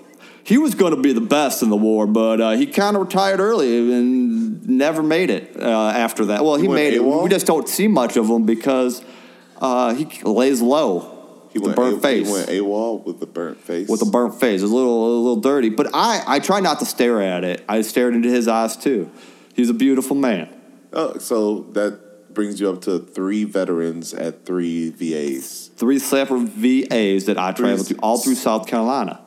he 0.48 0.58
was 0.58 0.76
going 0.76 0.96
to 0.96 1.02
be 1.02 1.12
the 1.12 1.20
best 1.20 1.62
in 1.62 1.70
the 1.70 1.76
war, 1.76 2.08
but 2.08 2.40
uh, 2.40 2.52
he 2.52 2.68
kind 2.68 2.96
of 2.96 3.02
retired 3.02 3.42
early 3.42 3.92
and 3.94 4.66
never 4.66 5.04
made 5.04 5.30
it 5.30 5.62
uh, 5.62 5.90
after 5.90 6.24
that. 6.28 6.46
Well, 6.46 6.56
he, 6.56 6.70
went 6.70 6.82
made 6.82 6.94
it. 6.94 7.04
We 7.04 7.28
just 7.28 7.46
don't 7.46 7.68
see 7.68 7.90
much 7.90 8.16
of 8.16 8.30
him 8.30 8.46
because 8.46 9.04
uh, 9.58 9.94
he 9.94 10.06
lays 10.24 10.62
low. 10.62 11.50
He 11.52 11.60
with 11.60 11.76
went 11.76 11.78
a 11.78 11.82
burnt 11.82 11.98
A- 11.98 12.00
face. 12.00 12.28
He 12.28 12.34
went 12.34 12.50
AWOL 12.50 13.04
with 13.06 13.20
the 13.20 13.26
burnt 13.26 13.60
face. 13.60 13.90
with 13.90 14.02
a 14.02 14.06
burnt 14.06 14.40
face. 14.40 14.62
It's 14.62 14.72
a 14.72 14.74
little, 14.74 15.06
a 15.06 15.20
little 15.20 15.42
dirty. 15.42 15.70
But 15.70 15.90
I, 15.94 16.24
I 16.26 16.40
try 16.40 16.62
not 16.62 16.80
to 16.80 16.86
stare 16.86 17.22
at 17.22 17.44
it. 17.44 17.66
I 17.68 17.82
stared 17.82 18.14
into 18.14 18.30
his 18.30 18.48
eyes 18.48 18.78
too. 18.78 19.12
He's 19.54 19.70
a 19.70 19.74
beautiful 19.74 20.16
man. 20.16 20.48
Oh, 20.94 21.18
so 21.18 21.64
that 21.74 22.34
brings 22.34 22.62
you 22.62 22.70
up 22.70 22.84
to 22.84 23.00
three 23.00 23.44
veterans 23.44 24.14
at 24.14 24.46
three 24.46 24.92
VAs. 24.92 25.72
Three 25.76 26.00
separate 26.00 26.48
VAs 26.48 27.26
that 27.26 27.38
I 27.38 27.52
traveled 27.52 27.88
to 27.88 27.96
all 27.96 28.18
through 28.18 28.36
South 28.36 28.66
Carolina. 28.66 29.20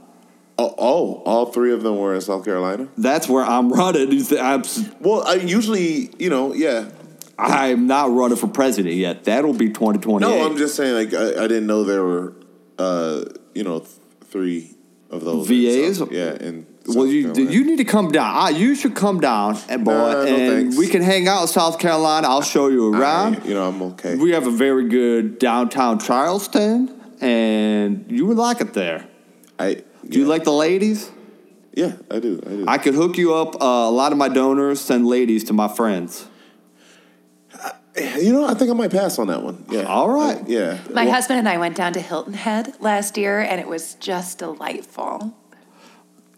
Oh, 0.63 0.75
oh, 0.77 1.23
all 1.25 1.47
three 1.47 1.73
of 1.73 1.83
them 1.83 1.97
were 1.99 2.15
in 2.15 2.21
South 2.21 2.45
Carolina. 2.45 2.87
That's 2.99 3.27
where 3.29 3.45
I'm 3.45 3.73
running. 3.73 4.11
I'm, 4.39 4.63
Well, 5.01 5.23
I 5.27 5.35
usually, 5.35 6.11
you 6.19 6.29
know, 6.29 6.53
yeah. 6.53 6.91
I'm 7.39 7.87
not 7.87 8.11
running 8.13 8.37
for 8.37 8.47
president 8.49 8.95
yet. 8.97 9.25
That'll 9.25 9.55
be 9.55 9.69
2028. 9.71 10.21
No, 10.29 10.45
I'm 10.45 10.59
just 10.59 10.75
saying, 10.77 10.95
like, 10.95 11.15
I, 11.15 11.45
I 11.45 11.49
didn't 11.49 11.67
know 11.67 11.85
there 11.85 12.03
were, 12.05 12.35
uh, 12.79 13.25
you 13.55 13.65
know, 13.65 13.79
th- 13.79 13.91
three 14.25 14.75
of 15.11 15.25
those. 15.25 15.49
VAs? 15.49 15.97
South- 15.99 16.13
yeah, 16.13 16.33
and 16.33 16.67
well, 16.87 17.07
you 17.07 17.33
you 17.35 17.65
need 17.65 17.77
to 17.79 17.85
come 17.85 18.11
down. 18.13 18.31
Ah, 18.37 18.49
you 18.51 18.75
should 18.75 18.95
come 18.95 19.21
down, 19.21 19.57
and 19.71 19.85
boy, 19.87 19.93
Nah, 19.93 20.21
and 20.21 20.53
thanks. 20.53 20.77
we 20.77 20.89
can 20.89 21.01
hang 21.03 21.29
out 21.29 21.41
in 21.43 21.49
South 21.49 21.79
Carolina. 21.79 22.29
I'll 22.29 22.43
show 22.43 22.69
you 22.69 22.93
around. 22.93 23.47
you 23.47 23.55
know, 23.55 23.67
I'm 23.69 23.81
okay. 23.93 24.17
We 24.17 24.33
have 24.33 24.47
a 24.47 24.51
very 24.51 24.89
good 24.89 25.39
downtown 25.39 25.99
Charleston, 25.99 26.91
and 27.23 28.05
you 28.11 28.27
would 28.27 28.37
like 28.37 28.61
it 28.61 28.75
there. 28.75 29.07
I 29.59 29.83
Do 30.09 30.19
you 30.19 30.25
like 30.27 30.45
the 30.45 30.53
ladies? 30.53 31.11
Yeah, 31.73 31.93
I 32.11 32.19
do. 32.19 32.41
I 32.45 32.49
do. 32.49 32.65
I 32.67 32.79
could 32.79 32.95
hook 32.95 33.17
you 33.17 33.35
up. 33.35 33.55
Uh, 33.63 33.65
a 33.65 33.91
lot 33.91 34.13
of 34.13 34.19
my 34.19 34.29
donors 34.29 34.81
send 34.81 35.07
ladies 35.07 35.45
to 35.45 35.53
my 35.53 35.69
friends. 35.69 36.27
you 37.97 38.33
know, 38.33 38.45
I 38.47 38.55
think 38.55 38.71
I 38.71 38.75
might 38.75 38.91
pass 38.91 39.19
on 39.19 39.27
that 39.29 39.43
one. 39.43 39.65
Yeah. 39.71 39.83
All 39.83 40.09
right. 40.09 40.39
I- 40.39 40.45
yeah. 40.47 40.79
My 40.93 41.05
Well, 41.05 41.15
husband 41.15 41.39
and 41.39 41.49
I 41.49 41.59
went 41.59 41.77
down 41.77 41.93
to 41.95 42.01
Hilton 42.01 42.35
Head 42.35 42.75
last 42.81 43.17
year, 43.19 43.41
and 43.41 43.61
it 43.61 43.69
was 43.69 43.95
just 43.95 44.39
delightful. 44.39 45.35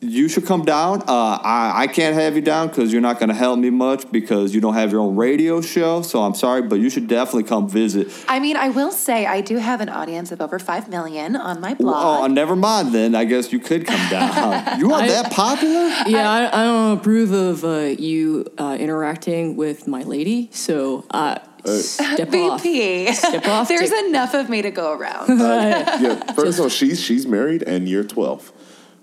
You 0.05 0.29
should 0.29 0.47
come 0.47 0.65
down. 0.65 1.03
Uh, 1.03 1.39
I, 1.43 1.83
I 1.83 1.87
can't 1.87 2.15
have 2.17 2.35
you 2.35 2.43
down 2.43 2.67
because 2.69 2.93
you're 2.93 3.01
not 3.01 3.21
going 3.21 3.29
to 3.29 3.35
help 3.37 3.59
me 3.61 3.71
much 3.71 4.11
because 4.11 4.53
you 4.53 4.61
don't 4.61 4.75
have 4.75 4.91
your 4.91 5.01
own 5.01 5.15
radio 5.15 5.61
show. 5.61 6.03
So 6.03 6.23
I'm 6.23 6.35
sorry, 6.35 6.63
but 6.63 6.81
you 6.81 6.91
should 6.91 7.07
definitely 7.07 7.45
come 7.45 7.69
visit. 7.69 8.09
I 8.27 8.41
mean, 8.41 8.57
I 8.57 8.69
will 8.71 8.91
say 8.91 9.27
I 9.27 9.41
do 9.41 9.59
have 9.59 9.81
an 9.81 9.89
audience 9.89 10.33
of 10.33 10.41
over 10.41 10.59
five 10.59 10.89
million 10.89 11.37
on 11.37 11.61
my 11.61 11.75
blog. 11.75 11.95
Oh, 11.97 12.19
blog. 12.19 12.31
never 12.33 12.57
mind 12.57 12.93
then. 12.93 13.15
I 13.15 13.25
guess 13.25 13.53
you 13.53 13.61
could 13.61 13.87
come 13.87 14.11
down. 14.11 14.79
you 14.81 14.93
are 14.93 15.03
I- 15.03 15.07
that 15.09 15.31
popular? 15.31 15.89
Yeah, 16.09 16.29
I, 16.29 16.49
I 16.63 16.65
don't 16.65 16.99
approve 16.99 17.31
of 17.31 17.65
uh, 17.65 17.95
you 17.97 18.47
uh, 18.59 18.77
interacting 18.81 19.57
with 19.57 19.87
my 19.87 20.03
lady, 20.03 20.49
so 20.53 21.05
uh, 21.13 21.39
step 21.65 22.29
off. 22.35 22.61
VP. 22.63 23.13
Step 23.13 23.47
off. 23.47 23.69
There's 23.69 23.91
take- 23.91 24.07
enough 24.07 24.35
of 24.35 24.49
me 24.51 24.63
to 24.63 24.73
go 24.73 24.93
around. 24.93 25.39
yeah. 25.39 26.33
First 26.35 26.59
of 26.59 26.65
all, 26.65 26.69
she's 26.69 27.01
she's 27.01 27.25
married 27.25 27.63
and 27.63 27.89
you're 27.89 28.03
12. 28.05 28.53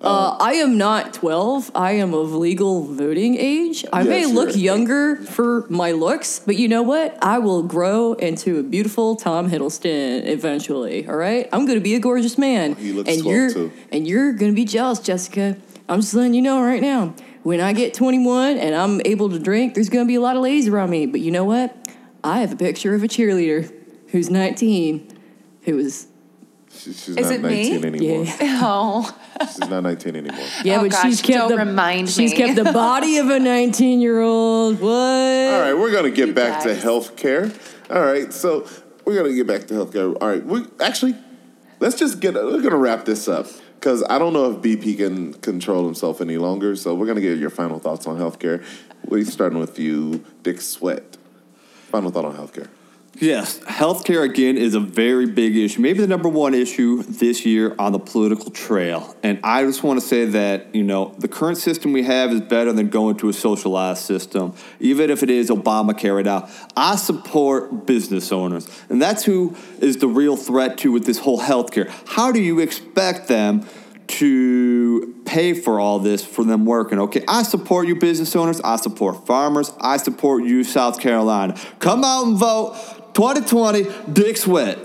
Uh, 0.02 0.38
I 0.40 0.54
am 0.54 0.78
not 0.78 1.14
12. 1.14 1.72
I 1.76 1.92
am 1.92 2.14
of 2.14 2.34
legal 2.34 2.86
voting 2.86 3.36
age. 3.36 3.84
I 3.92 4.04
may 4.04 4.26
look 4.26 4.56
younger 4.56 5.18
for 5.18 5.66
my 5.70 5.92
looks, 5.92 6.40
but 6.40 6.56
you 6.56 6.70
know 6.70 6.82
what? 6.84 7.18
I 7.22 7.40
will 7.40 7.64
grow 7.64 8.14
into 8.14 8.60
a 8.60 8.64
beautiful 8.64 9.18
Tom 9.18 9.50
Hiddleston 9.50 10.26
eventually. 10.26 11.06
All 11.08 11.18
right, 11.18 11.50
I'm 11.52 11.66
going 11.66 11.78
to 11.78 11.84
be 11.84 11.96
a 11.96 12.00
gorgeous 12.00 12.38
man. 12.38 12.76
He 12.76 12.94
looks 12.94 13.10
and 13.10 13.22
12 13.22 13.36
you're 13.36 13.54
too. 13.54 13.72
and 13.92 14.08
you're 14.08 14.32
going 14.32 14.52
to 14.52 14.56
be 14.56 14.66
jealous, 14.66 15.00
Jessica. 15.00 15.58
I'm 15.90 16.00
just 16.00 16.14
letting 16.14 16.34
you 16.34 16.42
know 16.42 16.62
right 16.64 16.82
now. 16.82 17.14
When 17.44 17.60
I 17.60 17.74
get 17.74 17.94
21 17.94 18.58
and 18.58 18.76
I'm 18.76 19.02
able 19.06 19.30
to 19.30 19.40
drink, 19.40 19.74
there's 19.74 19.90
going 19.90 20.06
to 20.06 20.08
be 20.08 20.16
a 20.16 20.22
lot 20.22 20.36
of 20.36 20.42
ladies 20.44 20.68
around 20.68 20.92
me. 20.92 21.08
But 21.08 21.20
you 21.22 21.32
know 21.32 21.46
what? 21.46 21.76
I 22.24 22.40
have 22.40 22.54
a 22.54 22.58
picture 22.58 22.96
of 22.96 23.04
a 23.04 23.08
cheerleader 23.08 23.74
who's 24.10 24.30
19, 24.30 25.08
who 25.64 25.76
was 25.76 26.08
She, 26.72 26.94
she's 26.94 27.10
Is 27.10 27.26
not 27.30 27.34
it 27.34 27.42
me? 27.42 27.72
19 27.72 27.86
anymore. 27.86 28.26
yeah. 28.26 28.60
oh, 28.64 29.18
She's 29.42 29.60
not 29.70 29.82
19 29.84 30.16
anymore. 30.16 30.46
Yeah, 30.64 30.78
Oh, 30.78 30.82
but 30.84 30.92
gosh, 30.92 31.04
she's 31.04 31.22
kept 31.22 31.38
don't 31.38 31.50
the 31.52 31.58
remind 31.58 32.10
she's 32.10 32.32
me. 32.32 32.38
kept 32.38 32.56
the 32.64 32.72
body 32.72 33.18
of 33.18 33.30
a 33.30 33.40
19 33.40 34.00
year 34.00 34.22
old. 34.22 34.80
What? 34.80 34.90
All 34.92 35.62
right, 35.62 35.74
we're 35.74 35.92
gonna 35.92 36.12
get 36.12 36.28
You 36.30 36.34
back 36.34 36.62
to 36.64 36.70
guys. 36.74 36.84
healthcare. 36.84 37.54
All 37.90 38.02
right, 38.02 38.32
so 38.32 38.68
we're 39.06 39.16
gonna 39.16 39.34
get 39.36 39.48
back 39.48 39.68
to 39.68 39.74
healthcare. 39.74 40.16
All 40.22 40.28
right, 40.30 40.46
we 40.46 40.66
actually 40.80 41.16
let's 41.80 41.96
just 41.98 42.20
get. 42.20 42.36
We're 42.36 42.62
gonna 42.62 42.78
wrap 42.78 43.04
this 43.06 43.28
up. 43.28 43.48
because 43.76 44.04
I 44.10 44.20
don't 44.20 44.34
know 44.34 44.52
if 44.52 44.58
BP 44.62 44.98
can 44.98 45.34
control 45.36 45.86
himself 45.86 46.22
any 46.22 46.38
longer. 46.38 46.76
So 46.76 46.94
we're 46.96 47.08
gonna 47.08 47.22
get 47.22 47.40
your 47.40 47.50
final 47.50 47.80
thoughts 47.80 48.06
on 48.08 48.18
healthcare. 48.18 48.64
We're 49.06 49.26
starting 49.26 49.58
with 49.60 49.80
you, 49.80 50.24
Dick 50.44 50.62
Sweat. 50.62 51.18
Final 51.90 52.12
thought 52.12 52.26
on 52.26 52.36
healthcare. 52.36 52.68
Yes, 53.22 53.60
healthcare 53.60 54.24
again 54.24 54.58
is 54.58 54.76
a 54.76 54.80
very 54.80 55.26
big 55.26 55.58
issue. 55.58 55.82
Maybe 55.82 56.00
the 56.00 56.08
number 56.08 56.30
one 56.30 56.54
issue 56.54 57.04
this 57.04 57.46
year 57.46 57.76
on 57.78 57.92
the 57.92 58.00
political 58.00 58.50
trail. 58.50 59.14
And 59.24 59.42
I 59.44 59.66
just 59.66 59.84
want 59.84 60.00
to 60.00 60.06
say 60.06 60.24
that, 60.24 60.74
you 60.74 60.84
know, 60.84 61.14
the 61.18 61.28
current 61.28 61.58
system 61.58 61.92
we 61.92 62.04
have 62.04 62.32
is 62.32 62.40
better 62.40 62.72
than 62.72 62.88
going 62.88 63.18
to 63.18 63.28
a 63.28 63.34
socialized 63.34 64.04
system, 64.04 64.54
even 64.80 65.10
if 65.10 65.22
it 65.22 65.30
is 65.30 65.50
Obamacare 65.50 66.16
right 66.16 66.26
now. 66.26 66.48
I 66.78 66.96
support 66.96 67.86
business 67.86 68.32
owners, 68.32 68.70
and 68.88 69.02
that's 69.02 69.26
who 69.26 69.54
is 69.82 69.98
the 69.98 70.08
real 70.08 70.38
threat 70.38 70.78
to 70.80 70.92
with 70.94 71.06
this 71.06 71.18
whole 71.18 71.42
healthcare. 71.42 71.90
How 72.08 72.32
do 72.32 72.42
you 72.42 72.62
expect 72.62 73.28
them 73.28 73.68
to 74.08 75.22
pay 75.26 75.54
for 75.54 75.80
all 75.80 76.00
this 76.00 76.26
for 76.26 76.44
them 76.44 76.66
working. 76.66 77.00
Okay, 77.00 77.24
I 77.28 77.44
support 77.44 77.88
you 77.88 77.96
business 77.96 78.36
owners. 78.36 78.60
I 78.62 78.78
support 78.78 79.28
farmers. 79.28 79.72
I 79.80 79.98
support 79.98 80.44
you 80.44 80.64
South 80.64 81.00
Carolina. 81.00 81.56
Come 81.78 82.04
out 82.04 82.26
and 82.26 82.36
vote 82.36 82.99
2020 83.14 83.88
Dick 84.12 84.38
Sweat. 84.38 84.78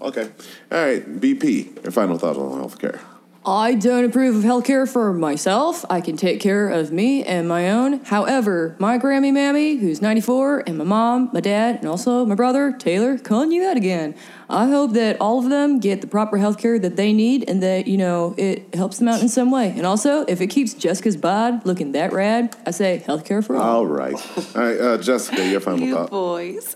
Okay. 0.00 0.28
All 0.70 0.84
right, 0.84 1.20
BP. 1.20 1.82
Your 1.82 1.92
final 1.92 2.18
thoughts 2.18 2.38
on 2.38 2.60
healthcare. 2.60 3.00
I 3.44 3.74
don't 3.74 4.04
approve 4.04 4.36
of 4.36 4.44
healthcare 4.44 4.88
for 4.88 5.12
myself. 5.12 5.84
I 5.90 6.00
can 6.00 6.16
take 6.16 6.40
care 6.40 6.68
of 6.68 6.92
me 6.92 7.24
and 7.24 7.48
my 7.48 7.70
own. 7.70 8.04
However, 8.04 8.76
my 8.78 8.98
Grammy 8.98 9.32
Mammy, 9.32 9.76
who's 9.76 10.00
94, 10.00 10.62
and 10.68 10.78
my 10.78 10.84
mom, 10.84 11.28
my 11.32 11.40
dad, 11.40 11.76
and 11.76 11.88
also 11.88 12.24
my 12.24 12.36
brother, 12.36 12.70
Taylor, 12.70 13.18
calling 13.18 13.50
you 13.50 13.64
out 13.64 13.76
again. 13.76 14.14
I 14.52 14.66
hope 14.68 14.92
that 14.92 15.16
all 15.20 15.38
of 15.38 15.48
them 15.48 15.80
get 15.80 16.00
the 16.00 16.06
proper 16.06 16.36
healthcare 16.36 16.80
that 16.82 16.96
they 16.96 17.12
need 17.12 17.48
and 17.48 17.62
that, 17.62 17.86
you 17.86 17.96
know, 17.96 18.34
it 18.36 18.74
helps 18.74 18.98
them 18.98 19.08
out 19.08 19.22
in 19.22 19.28
some 19.28 19.50
way. 19.50 19.70
And 19.70 19.86
also, 19.86 20.24
if 20.26 20.40
it 20.40 20.48
keeps 20.48 20.74
Jessica's 20.74 21.16
bod 21.16 21.64
looking 21.64 21.92
that 21.92 22.12
rad, 22.12 22.54
I 22.66 22.70
say 22.70 23.02
healthcare 23.06 23.44
for 23.44 23.56
all. 23.56 23.78
All 23.78 23.86
right. 23.86 24.14
All 24.54 24.62
right, 24.62 24.78
uh, 24.80 24.98
Jessica, 24.98 25.48
your 25.48 25.60
final 25.60 25.80
You 25.80 25.94
thought. 25.94 26.10
boys. 26.10 26.74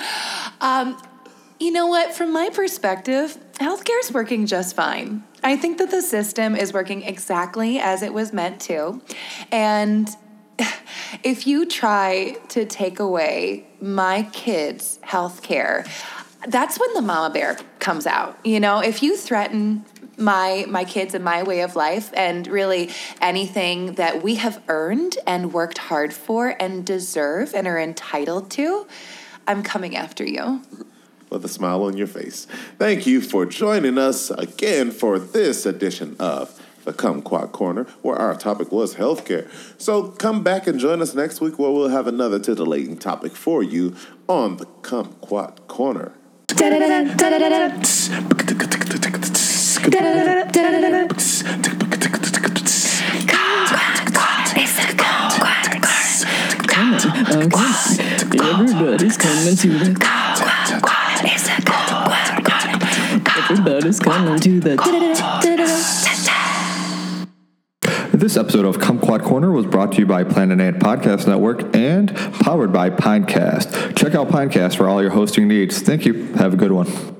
um, 0.60 1.00
you 1.58 1.72
know 1.72 1.86
what? 1.86 2.14
From 2.14 2.32
my 2.32 2.50
perspective, 2.52 3.38
healthcare 3.54 3.98
is 4.00 4.12
working 4.12 4.46
just 4.46 4.76
fine. 4.76 5.24
I 5.42 5.56
think 5.56 5.78
that 5.78 5.90
the 5.90 6.02
system 6.02 6.54
is 6.54 6.72
working 6.72 7.02
exactly 7.02 7.78
as 7.78 8.02
it 8.02 8.12
was 8.12 8.32
meant 8.32 8.60
to. 8.62 9.00
And 9.50 10.08
if 11.22 11.46
you 11.46 11.66
try 11.66 12.36
to 12.50 12.64
take 12.66 12.98
away 12.98 13.66
my 13.80 14.24
kids' 14.32 14.98
health 15.02 15.42
care, 15.42 15.86
that's 16.48 16.78
when 16.78 16.92
the 16.94 17.02
mama 17.02 17.32
bear 17.32 17.58
comes 17.78 18.06
out. 18.06 18.38
You 18.44 18.60
know, 18.60 18.80
if 18.80 19.02
you 19.02 19.16
threaten 19.16 19.84
my 20.18 20.64
my 20.68 20.84
kids 20.84 21.14
and 21.14 21.24
my 21.24 21.42
way 21.42 21.60
of 21.60 21.76
life 21.76 22.10
and 22.14 22.46
really 22.46 22.90
anything 23.20 23.94
that 23.94 24.22
we 24.22 24.36
have 24.36 24.62
earned 24.68 25.18
and 25.26 25.52
worked 25.52 25.78
hard 25.78 26.12
for 26.12 26.56
and 26.60 26.84
deserve 26.86 27.54
and 27.54 27.66
are 27.66 27.78
entitled 27.78 28.50
to, 28.52 28.86
I'm 29.46 29.62
coming 29.62 29.96
after 29.96 30.24
you. 30.24 30.62
with 31.30 31.44
a 31.44 31.48
smile 31.48 31.82
on 31.82 31.96
your 31.96 32.06
face. 32.06 32.46
Thank 32.78 33.06
you 33.06 33.20
for 33.20 33.44
joining 33.46 33.98
us 33.98 34.30
again 34.30 34.90
for 34.90 35.18
this 35.18 35.66
edition 35.66 36.16
of 36.20 36.62
the 36.84 36.92
Kumquat 36.92 37.50
Corner, 37.50 37.84
where 38.02 38.16
our 38.16 38.36
topic 38.36 38.70
was 38.70 38.94
healthcare. 38.94 39.50
So 39.76 40.08
come 40.08 40.44
back 40.44 40.68
and 40.68 40.78
join 40.78 41.02
us 41.02 41.14
next 41.16 41.40
week 41.40 41.58
where 41.58 41.70
we'll 41.70 41.88
have 41.88 42.06
another 42.06 42.38
titillating 42.38 42.96
topic 42.96 43.32
for 43.32 43.62
you 43.62 43.96
on 44.28 44.58
the 44.58 44.66
Kumquat 44.66 45.66
Corner. 45.66 46.12
Everybody's 58.48 59.16
coming 59.16 59.56
to 59.56 59.68
the. 59.68 59.96
Everybody's 63.50 64.00
coming 64.00 64.40
to 64.40 64.60
the. 64.60 66.25
This 68.16 68.38
episode 68.38 68.64
of 68.64 68.78
Kumquat 68.78 69.22
Corner 69.22 69.52
was 69.52 69.66
brought 69.66 69.92
to 69.92 69.98
you 69.98 70.06
by 70.06 70.24
Planet 70.24 70.58
Ant 70.58 70.78
Podcast 70.78 71.26
Network 71.26 71.76
and 71.76 72.16
powered 72.40 72.72
by 72.72 72.88
Pinecast. 72.88 73.94
Check 73.94 74.14
out 74.14 74.28
Pinecast 74.28 74.74
for 74.78 74.88
all 74.88 75.02
your 75.02 75.10
hosting 75.10 75.48
needs. 75.48 75.82
Thank 75.82 76.06
you. 76.06 76.32
Have 76.32 76.54
a 76.54 76.56
good 76.56 76.72
one. 76.72 77.15